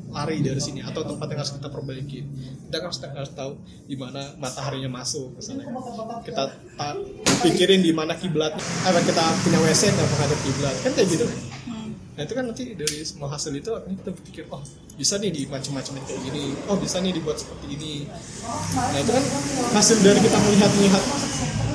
lari 0.08 0.40
dari 0.40 0.56
sini 0.56 0.80
atau 0.80 1.04
tempat 1.04 1.28
yang 1.30 1.38
harus 1.44 1.52
kita 1.52 1.68
perbaiki. 1.68 2.20
Kita 2.68 2.84
harus, 2.84 3.00
harus 3.00 3.32
tahu 3.36 3.60
di 3.84 3.96
mana 3.96 4.36
mataharinya 4.40 4.88
masuk 4.88 5.36
misalnya 5.36 5.68
kita 6.24 6.44
ta- 6.76 7.00
pikirin 7.44 7.84
di 7.84 7.92
mana 7.92 8.16
kiblat. 8.16 8.56
Apa 8.84 9.00
kita 9.04 9.24
punya 9.44 9.58
WC 9.60 9.92
nggak 9.92 10.08
menghadap 10.08 10.38
kiblat. 10.42 10.74
Kan 10.80 10.92
kayak 10.96 11.08
gitu 11.12 11.26
Nah 12.18 12.26
itu 12.26 12.34
kan 12.34 12.50
nanti 12.50 12.74
dari 12.74 12.98
semua 13.06 13.30
hasil 13.30 13.54
itu 13.54 13.70
akhirnya 13.70 13.94
kita 14.02 14.10
berpikir 14.10 14.44
oh 14.50 14.58
bisa 14.98 15.22
nih 15.22 15.30
di 15.30 15.46
macam-macam 15.46 16.02
kayak 16.02 16.18
gini, 16.26 16.50
oh 16.66 16.74
bisa 16.74 16.98
nih 16.98 17.14
dibuat 17.14 17.38
seperti 17.38 17.78
ini. 17.78 18.10
Nah 18.74 18.98
itu 18.98 19.14
kan 19.14 19.22
hasil 19.78 20.02
dari 20.02 20.18
kita 20.18 20.34
melihat-lihat 20.34 21.04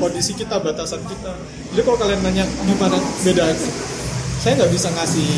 kondisi 0.03 0.36
kita, 0.36 0.60
batasan 0.60 0.99
kita. 1.08 1.32
Jadi 1.71 1.82
kalau 1.88 1.95
kalian 1.95 2.19
nanya 2.27 2.43
gimana 2.67 2.99
bedanya, 3.23 3.56
saya 4.43 4.60
nggak 4.60 4.71
bisa 4.75 4.91
ngasih 4.91 5.32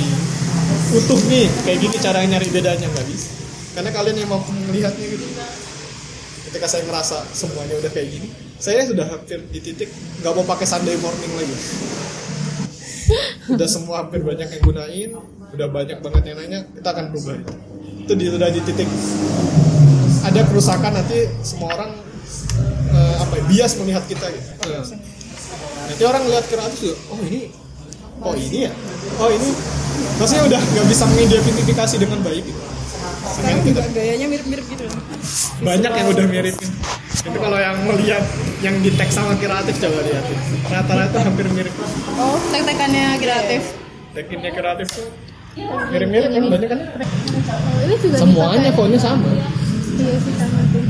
utuh 0.98 1.22
nih 1.30 1.54
kayak 1.70 1.86
gini 1.86 1.96
cara 2.02 2.26
nyari 2.26 2.50
bedanya 2.50 2.90
nggak 2.90 3.06
bisa. 3.06 3.30
Karena 3.78 3.94
kalian 3.94 4.26
yang 4.26 4.30
mampu 4.34 4.58
melihatnya 4.74 5.06
gitu. 5.06 5.26
Ketika 6.50 6.66
saya 6.66 6.82
ngerasa 6.90 7.30
semuanya 7.30 7.78
udah 7.78 7.94
kayak 7.94 8.10
gini, 8.10 8.34
saya 8.58 8.90
sudah 8.90 9.06
hampir 9.06 9.38
di 9.54 9.62
titik 9.62 9.94
nggak 10.26 10.34
mau 10.34 10.50
pakai 10.50 10.66
Sunday 10.66 10.98
morning 10.98 11.30
lagi 11.38 11.54
udah 13.52 13.68
semua 13.70 14.06
hampir 14.06 14.22
banyak 14.26 14.48
yang 14.50 14.62
gunain 14.64 15.10
udah 15.56 15.68
banyak 15.70 15.98
banget 16.02 16.24
yang 16.32 16.38
nanya 16.42 16.60
kita 16.74 16.88
akan 16.90 17.06
berubah 17.14 17.36
itu 18.06 18.14
di, 18.18 18.26
udah 18.30 18.50
di 18.50 18.62
titik 18.66 18.90
ada 20.26 20.42
kerusakan 20.50 20.92
nanti 20.98 21.30
semua 21.46 21.70
orang 21.78 21.92
eh, 22.92 23.16
apa 23.22 23.34
ya, 23.38 23.44
bias 23.46 23.78
melihat 23.78 24.04
kita 24.10 24.26
gitu. 24.34 24.50
Eh, 24.66 24.84
nanti 25.86 26.04
orang 26.04 26.24
lihat 26.26 26.46
kreatif 26.50 26.80
juga 26.82 26.98
oh 27.14 27.20
ini 27.22 27.42
oh 28.26 28.34
ini 28.34 28.60
ya? 28.66 28.72
Oh 29.22 29.30
ini. 29.30 29.50
Maksudnya 30.20 30.44
udah 30.48 30.60
nggak 30.60 30.88
bisa 30.92 31.04
mengidentifikasi 31.08 31.96
dengan 32.00 32.20
baik 32.24 32.44
gitu 32.48 32.62
sekarang 33.26 33.62
juga 33.66 33.82
gayanya 33.92 34.28
mirip-mirip 34.30 34.66
gitu. 34.70 34.86
Banyak 35.66 35.92
yang 35.92 36.08
udah 36.14 36.26
miripin. 36.30 36.70
Itu 37.26 37.38
kalau 37.42 37.58
yang 37.58 37.78
melihat 37.90 38.24
yang 38.62 38.76
di 38.86 38.94
tag 38.94 39.10
sama 39.10 39.34
kreatif 39.36 39.76
coba 39.82 40.00
lihat. 40.06 40.26
Rata-rata 40.70 41.18
hampir 41.26 41.50
mirip. 41.50 41.74
Oh 42.22 42.38
tek-tekannya 42.54 43.18
kreatif 43.18 43.62
tagnya 44.16 44.52
kreatif 44.56 44.88
tuh 44.96 45.08
mirip-mirip 45.92 46.32
kan 46.32 46.44
banyak 46.48 46.70
kan? 46.72 46.80
Ini 47.84 47.96
juga 48.00 48.16
semuanya 48.20 48.72
fontnya 48.72 49.00
sama. 49.00 49.28
Iya 49.28 50.16
sih 50.24 50.34
sama 50.40 50.62
sih. 50.72 50.84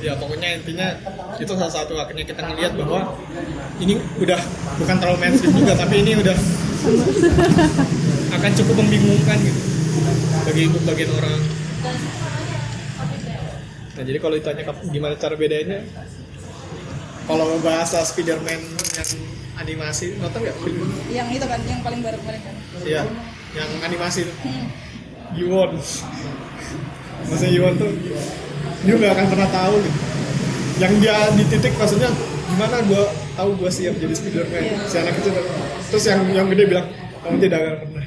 Ya 0.00 0.16
pokoknya 0.16 0.56
intinya 0.60 0.96
itu 1.36 1.52
salah 1.52 1.72
satu 1.72 1.92
akhirnya 2.00 2.24
kita 2.24 2.40
ngelihat 2.40 2.72
bahwa 2.72 3.16
ini 3.80 4.00
udah 4.16 4.40
bukan 4.80 4.96
terlalu 4.96 5.18
mainstream 5.20 5.52
juga 5.56 5.76
tapi 5.76 6.00
ini 6.00 6.16
udah 6.16 6.36
akan 8.32 8.50
cukup 8.56 8.74
membingungkan 8.80 9.36
gitu 9.44 9.60
bagi 10.46 10.64
bagian 10.86 11.10
orang 11.16 11.40
nah 13.90 14.02
jadi 14.06 14.18
kalau 14.22 14.34
ditanya 14.38 14.62
gimana 14.88 15.14
cara 15.18 15.34
bedanya 15.36 15.78
kalau 17.28 17.46
bahasa 17.60 18.02
Spiderman 18.02 18.58
yang 18.96 19.08
animasi 19.60 20.16
nonton 20.18 20.40
nggak 20.42 20.56
yang 21.12 21.28
itu 21.28 21.44
kan 21.44 21.60
yang 21.68 21.80
paling 21.84 22.00
baru 22.00 22.16
kemarin 22.22 22.40
kan 22.42 22.56
Iya, 22.80 23.02
yang 23.52 23.70
animasi 23.84 24.24
itu. 24.24 24.34
Yuwon. 25.36 25.76
Maksudnya 27.28 27.50
Yuwon 27.52 27.74
tuh 27.76 27.90
dia 28.82 28.94
nggak 28.96 29.12
akan 29.12 29.26
pernah 29.28 29.48
tahu 29.52 29.74
gitu. 29.84 29.98
Yang 30.80 30.92
dia 31.04 31.16
di 31.36 31.44
titik 31.44 31.74
maksudnya 31.76 32.08
gimana 32.48 32.80
gua 32.88 33.04
tahu 33.36 33.50
gua 33.60 33.70
siap 33.70 33.94
jadi 34.00 34.14
Spiderman. 34.16 34.62
Si 34.88 34.96
anak 34.96 35.14
itu 35.20 35.30
terus 35.92 36.04
yang 36.08 36.24
yang 36.32 36.46
gede 36.48 36.64
bilang 36.66 36.86
kamu 37.20 37.36
tidak 37.42 37.58
akan 37.60 37.74
pernah. 37.84 38.06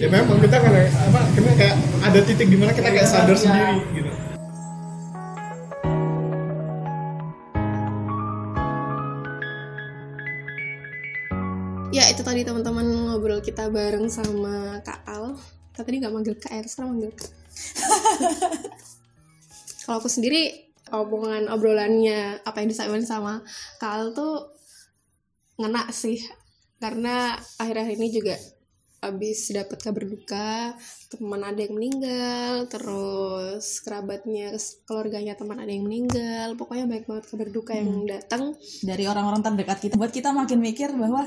Ya 0.00 0.08
memang 0.08 0.40
kita 0.40 0.56
kan 0.60 0.72
apa 0.72 1.20
kita 1.36 1.50
kayak 1.56 1.76
ada 2.00 2.20
titik 2.24 2.48
di 2.48 2.56
mana 2.56 2.72
kita 2.72 2.88
kayak 2.88 3.08
sadar 3.08 3.36
sendiri 3.36 3.76
gitu. 3.96 4.10
ya 11.92 12.08
itu 12.08 12.24
tadi 12.24 12.40
teman-teman 12.40 12.88
ngobrol 12.88 13.44
kita 13.44 13.68
bareng 13.68 14.08
sama 14.08 14.80
Kak 14.80 15.04
Al 15.04 15.36
Kita 15.76 15.84
tadi 15.84 16.00
nggak 16.00 16.14
manggil 16.16 16.40
Kak 16.40 16.48
R 16.48 16.64
sekarang 16.64 16.96
manggil 16.96 17.12
kalau 19.84 20.00
aku 20.00 20.08
sendiri 20.08 20.72
omongan 20.88 21.52
obrolannya 21.52 22.40
apa 22.44 22.64
yang 22.64 22.72
disampaikan 22.72 23.04
sama 23.04 23.44
Kak 23.76 23.92
Al 23.92 24.16
tuh 24.16 24.56
ngena 25.60 25.84
sih. 25.92 26.16
Karena 26.80 27.36
akhir-akhir 27.60 27.94
ini 27.94 28.08
juga 28.10 28.34
habis 29.02 29.50
dapat 29.50 29.82
kabar 29.82 30.06
duka 30.06 30.78
teman 31.10 31.42
ada 31.42 31.58
yang 31.58 31.74
meninggal 31.74 32.70
terus 32.70 33.82
kerabatnya 33.82 34.54
keluarganya 34.86 35.34
teman 35.34 35.58
ada 35.58 35.66
yang 35.74 35.90
meninggal 35.90 36.54
pokoknya 36.54 36.86
baik 36.86 37.10
banget 37.10 37.24
kabar 37.26 37.48
duka 37.50 37.74
yang 37.74 38.06
datang 38.06 38.54
dari 38.86 39.04
orang-orang 39.10 39.42
terdekat 39.42 39.78
kita 39.82 39.94
buat 39.98 40.14
kita 40.14 40.30
makin 40.30 40.62
mikir 40.62 40.94
bahwa 40.94 41.26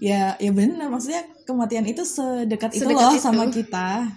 ya 0.00 0.40
ya 0.40 0.50
benar 0.50 0.88
maksudnya 0.88 1.28
kematian 1.44 1.84
itu 1.84 2.08
sedekat, 2.08 2.72
itu 2.72 2.88
Sedekat 2.88 3.04
loh 3.04 3.12
itu. 3.12 3.22
sama 3.22 3.44
kita 3.52 4.08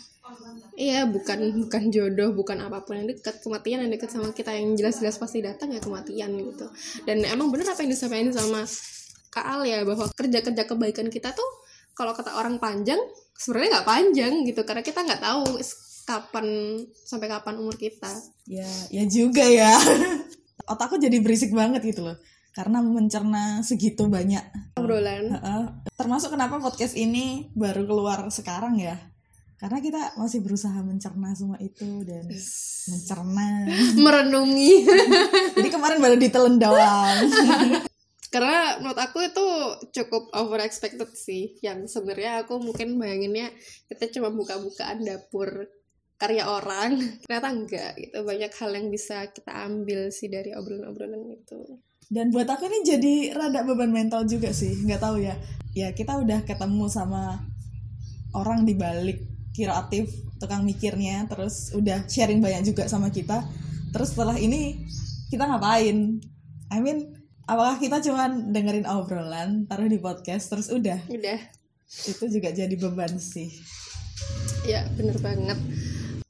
Iya, 0.73 1.05
bukan 1.05 1.69
bukan 1.69 1.93
jodoh, 1.93 2.33
bukan 2.33 2.57
apa 2.65 2.81
pun 2.81 2.97
yang 2.97 3.05
dekat. 3.05 3.45
Kematian 3.45 3.85
yang 3.85 3.93
dekat 3.93 4.09
sama 4.09 4.33
kita 4.33 4.57
yang 4.57 4.73
jelas-jelas 4.73 5.21
pasti 5.21 5.45
datang 5.45 5.69
ya 5.69 5.77
kematian 5.77 6.33
gitu. 6.33 6.65
Dan 7.05 7.21
emang 7.29 7.53
bener 7.53 7.69
apa 7.69 7.85
yang 7.85 7.93
disampaikan 7.93 8.33
sama 8.33 8.65
Kak 9.29 9.45
Al 9.45 9.61
ya 9.69 9.85
bahwa 9.85 10.09
kerja-kerja 10.13 10.65
kebaikan 10.65 11.13
kita 11.13 11.29
tuh 11.33 11.49
kalau 11.93 12.13
kata 12.17 12.33
orang 12.37 12.57
panjang 12.57 12.97
sebenarnya 13.37 13.79
nggak 13.79 13.89
panjang 13.89 14.33
gitu 14.45 14.61
karena 14.65 14.81
kita 14.85 15.05
nggak 15.05 15.21
tahu 15.21 15.57
kapan 16.03 16.47
sampai 17.07 17.27
kapan 17.31 17.55
umur 17.63 17.79
kita. 17.79 18.11
ya 18.49 18.67
ya 18.91 19.03
juga 19.07 19.45
ya. 19.47 19.71
Otakku 20.71 20.95
jadi 20.99 21.19
berisik 21.19 21.51
banget 21.51 21.83
gitu 21.83 22.07
loh 22.07 22.17
karena 22.53 22.79
mencerna 22.85 23.65
segitu 23.65 24.05
banyak. 24.05 24.77
Obrolan. 24.77 25.33
Termasuk 25.97 26.37
kenapa 26.37 26.61
podcast 26.61 26.93
ini 26.93 27.49
baru 27.57 27.83
keluar 27.89 28.29
sekarang 28.29 28.77
ya? 28.77 28.95
Karena 29.57 29.79
kita 29.81 30.19
masih 30.19 30.43
berusaha 30.43 30.75
mencerna 30.83 31.33
semua 31.33 31.57
itu 31.57 32.05
dan 32.05 32.29
mencerna. 32.93 33.49
Merenungi. 34.05 34.85
Jadi 35.57 35.69
kemarin 35.71 35.97
baru 35.97 36.15
ditelan 36.19 36.55
doang 36.61 37.17
karena 38.33 38.81
menurut 38.81 38.97
aku 38.97 39.21
itu 39.21 39.45
cukup 39.93 40.33
over 40.33 40.57
expected 40.65 41.13
sih. 41.13 41.53
Yang 41.61 41.93
sebenarnya 41.93 42.41
aku 42.41 42.57
mungkin 42.57 42.97
bayanginnya 42.97 43.53
kita 43.85 44.09
cuma 44.09 44.33
buka-bukaan 44.33 45.05
dapur 45.05 45.69
karya 46.17 46.49
orang. 46.49 46.97
Ternyata 47.29 47.49
enggak 47.53 47.93
gitu. 48.01 48.25
Banyak 48.25 48.49
hal 48.57 48.71
yang 48.73 48.89
bisa 48.89 49.29
kita 49.29 49.53
ambil 49.69 50.09
sih 50.09 50.33
dari 50.33 50.49
obrolan-obrolan 50.49 51.29
itu. 51.29 51.77
Dan 52.09 52.33
buat 52.33 52.49
aku 52.49 52.65
ini 52.65 52.81
jadi 52.81 53.13
rada 53.37 53.61
beban 53.61 53.93
mental 53.93 54.25
juga 54.25 54.49
sih. 54.49 54.81
Nggak 54.81 55.01
tahu 55.05 55.21
ya. 55.21 55.37
Ya 55.77 55.93
kita 55.93 56.17
udah 56.17 56.41
ketemu 56.41 56.89
sama 56.89 57.37
orang 58.33 58.65
di 58.65 58.73
balik 58.73 59.21
kreatif 59.53 60.09
tukang 60.41 60.65
mikirnya. 60.65 61.29
Terus 61.29 61.69
udah 61.77 62.09
sharing 62.09 62.41
banyak 62.41 62.65
juga 62.65 62.89
sama 62.89 63.13
kita. 63.13 63.45
Terus 63.93 64.09
setelah 64.09 64.41
ini 64.41 64.89
kita 65.29 65.45
ngapain? 65.45 66.17
I 66.73 66.81
mean 66.81 67.12
apakah 67.43 67.75
kita 67.77 67.99
cuman 67.99 68.49
dengerin 68.49 68.85
obrolan 68.85 69.65
taruh 69.65 69.85
di 69.85 69.97
podcast 69.97 70.47
terus 70.47 70.67
udah? 70.67 70.99
Udah. 71.07 71.39
Itu 72.03 72.25
juga 72.25 72.49
jadi 72.49 72.73
beban 72.73 73.15
sih. 73.15 73.51
Ya 74.63 74.87
bener 74.95 75.19
banget. 75.19 75.59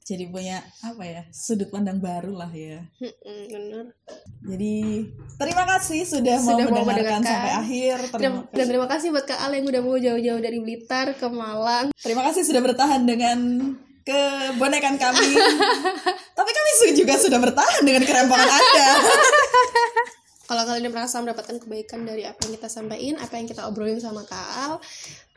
Jadi 0.04 0.28
punya 0.28 0.60
apa 0.84 1.00
ya 1.00 1.22
sudut 1.32 1.72
pandang 1.72 1.96
baru 1.96 2.36
lah 2.36 2.52
ya. 2.52 2.84
Bener. 3.24 3.96
Jadi 4.44 5.08
terima 5.40 5.64
kasih 5.64 6.04
sudah, 6.04 6.36
mau 6.44 6.52
Sudah 6.52 6.66
mau 6.68 6.84
mendengarkan 6.84 7.24
mendengarkan. 7.24 7.24
sampai 7.24 7.52
akhir. 7.56 7.96
Terima, 8.04 8.18
Terima- 8.20 8.44
dan 8.52 8.64
terima 8.68 8.86
kasih 8.90 9.08
buat 9.10 9.24
Kak 9.24 9.40
Al 9.40 9.52
yang 9.56 9.64
udah 9.64 9.80
mau 9.80 9.96
jauh-jauh 9.96 10.40
dari 10.44 10.58
Blitar 10.60 11.16
ke 11.16 11.24
Malang. 11.26 11.88
Terima 11.96 12.20
kasih 12.20 12.44
sudah 12.44 12.60
bertahan 12.60 13.08
dengan 13.08 13.38
kebonekan 14.04 15.00
kami. 15.00 15.28
Tapi 16.36 16.50
kami 16.52 16.70
juga 16.92 17.16
sudah 17.16 17.40
bertahan 17.40 17.80
dengan 17.80 18.04
kerempongan 18.04 18.50
anda 18.50 18.88
kalau 20.44 20.62
kalian 20.62 20.88
merasa 20.88 21.18
mendapatkan 21.18 21.56
kebaikan 21.56 22.02
dari 22.02 22.22
apa 22.22 22.36
yang 22.42 22.52
kita 22.54 22.68
sampaikan, 22.68 23.16
apa 23.16 23.34
yang 23.34 23.46
kita 23.46 23.64
obrolin 23.64 23.96
sama 23.96 24.22
Kak 24.22 24.48
Al, 24.58 24.72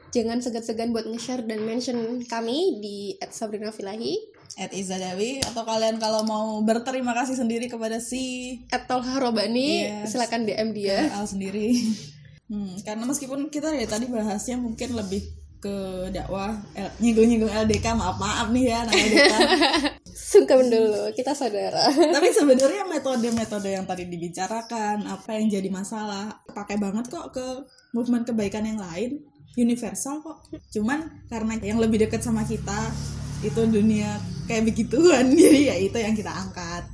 jangan 0.10 0.40
segan-segan 0.40 0.92
buat 0.92 1.04
nge-share 1.04 1.44
dan 1.44 1.62
mention 1.62 1.96
kami 2.24 2.80
di 2.80 2.98
@sabrinafilahi 3.22 4.36
at 4.58 4.72
Izadawi 4.72 5.38
atau 5.44 5.62
kalian 5.62 5.96
kalau 5.96 6.24
mau 6.24 6.60
berterima 6.62 7.14
kasih 7.14 7.36
sendiri 7.36 7.68
kepada 7.68 8.00
si 8.00 8.58
atau 8.68 8.98
Harobani, 9.00 9.86
Yes. 9.86 10.12
silakan 10.12 10.44
DM 10.44 10.70
dia. 10.72 11.12
Al 11.12 11.24
sendiri 11.24 11.78
hmm, 12.50 12.82
karena 12.82 13.04
meskipun 13.06 13.48
kita 13.48 13.70
dari 13.70 13.86
tadi 13.86 14.08
bahasnya 14.08 14.58
mungkin 14.58 14.96
lebih 14.96 15.22
ke 15.58 15.74
dakwah 16.10 16.54
L- 16.74 16.96
nyinggung-nyinggung 16.98 17.50
LDK 17.50 17.86
maaf 17.94 18.18
maaf 18.18 18.48
nih 18.50 18.66
ya 18.68 18.80
LDK 18.86 19.34
Sungkem 20.38 20.70
dulu, 20.70 21.10
kita 21.12 21.34
saudara. 21.34 21.90
tapi 21.90 22.30
sebenarnya 22.30 22.86
metode-metode 22.86 23.74
yang 23.74 23.90
tadi 23.90 24.06
dibicarakan 24.06 25.02
apa 25.04 25.34
yang 25.34 25.50
jadi 25.50 25.70
masalah 25.70 26.30
pakai 26.48 26.78
banget 26.78 27.10
kok 27.10 27.34
ke 27.34 27.46
movement 27.92 28.22
kebaikan 28.24 28.62
yang 28.64 28.78
lain 28.78 29.26
universal 29.58 30.22
kok 30.22 30.46
cuman 30.70 31.26
karena 31.26 31.58
yang 31.60 31.82
lebih 31.82 32.06
dekat 32.06 32.22
sama 32.22 32.46
kita 32.46 32.94
itu 33.42 33.58
dunia 33.66 34.18
kayak 34.46 34.70
begituan 34.70 35.34
jadi 35.34 35.74
ya 35.74 35.76
itu 35.82 35.98
yang 35.98 36.14
kita 36.14 36.30
angkat 36.30 36.86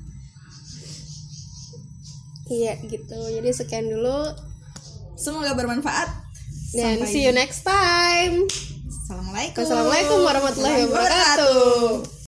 Iya 2.44 2.76
gitu. 2.84 3.16
Jadi 3.32 3.50
sekian 3.56 3.88
dulu 3.88 4.30
semoga 5.16 5.56
bermanfaat 5.56 6.12
dan 6.76 7.00
Sampai- 7.00 7.08
see 7.08 7.24
you 7.24 7.32
next 7.32 7.64
time. 7.64 8.44
assalamualaikum 9.04 9.64
Wassalamualaikum 9.64 10.18
warahmatullahi 10.22 10.84
wabarakatuh. 10.86 12.23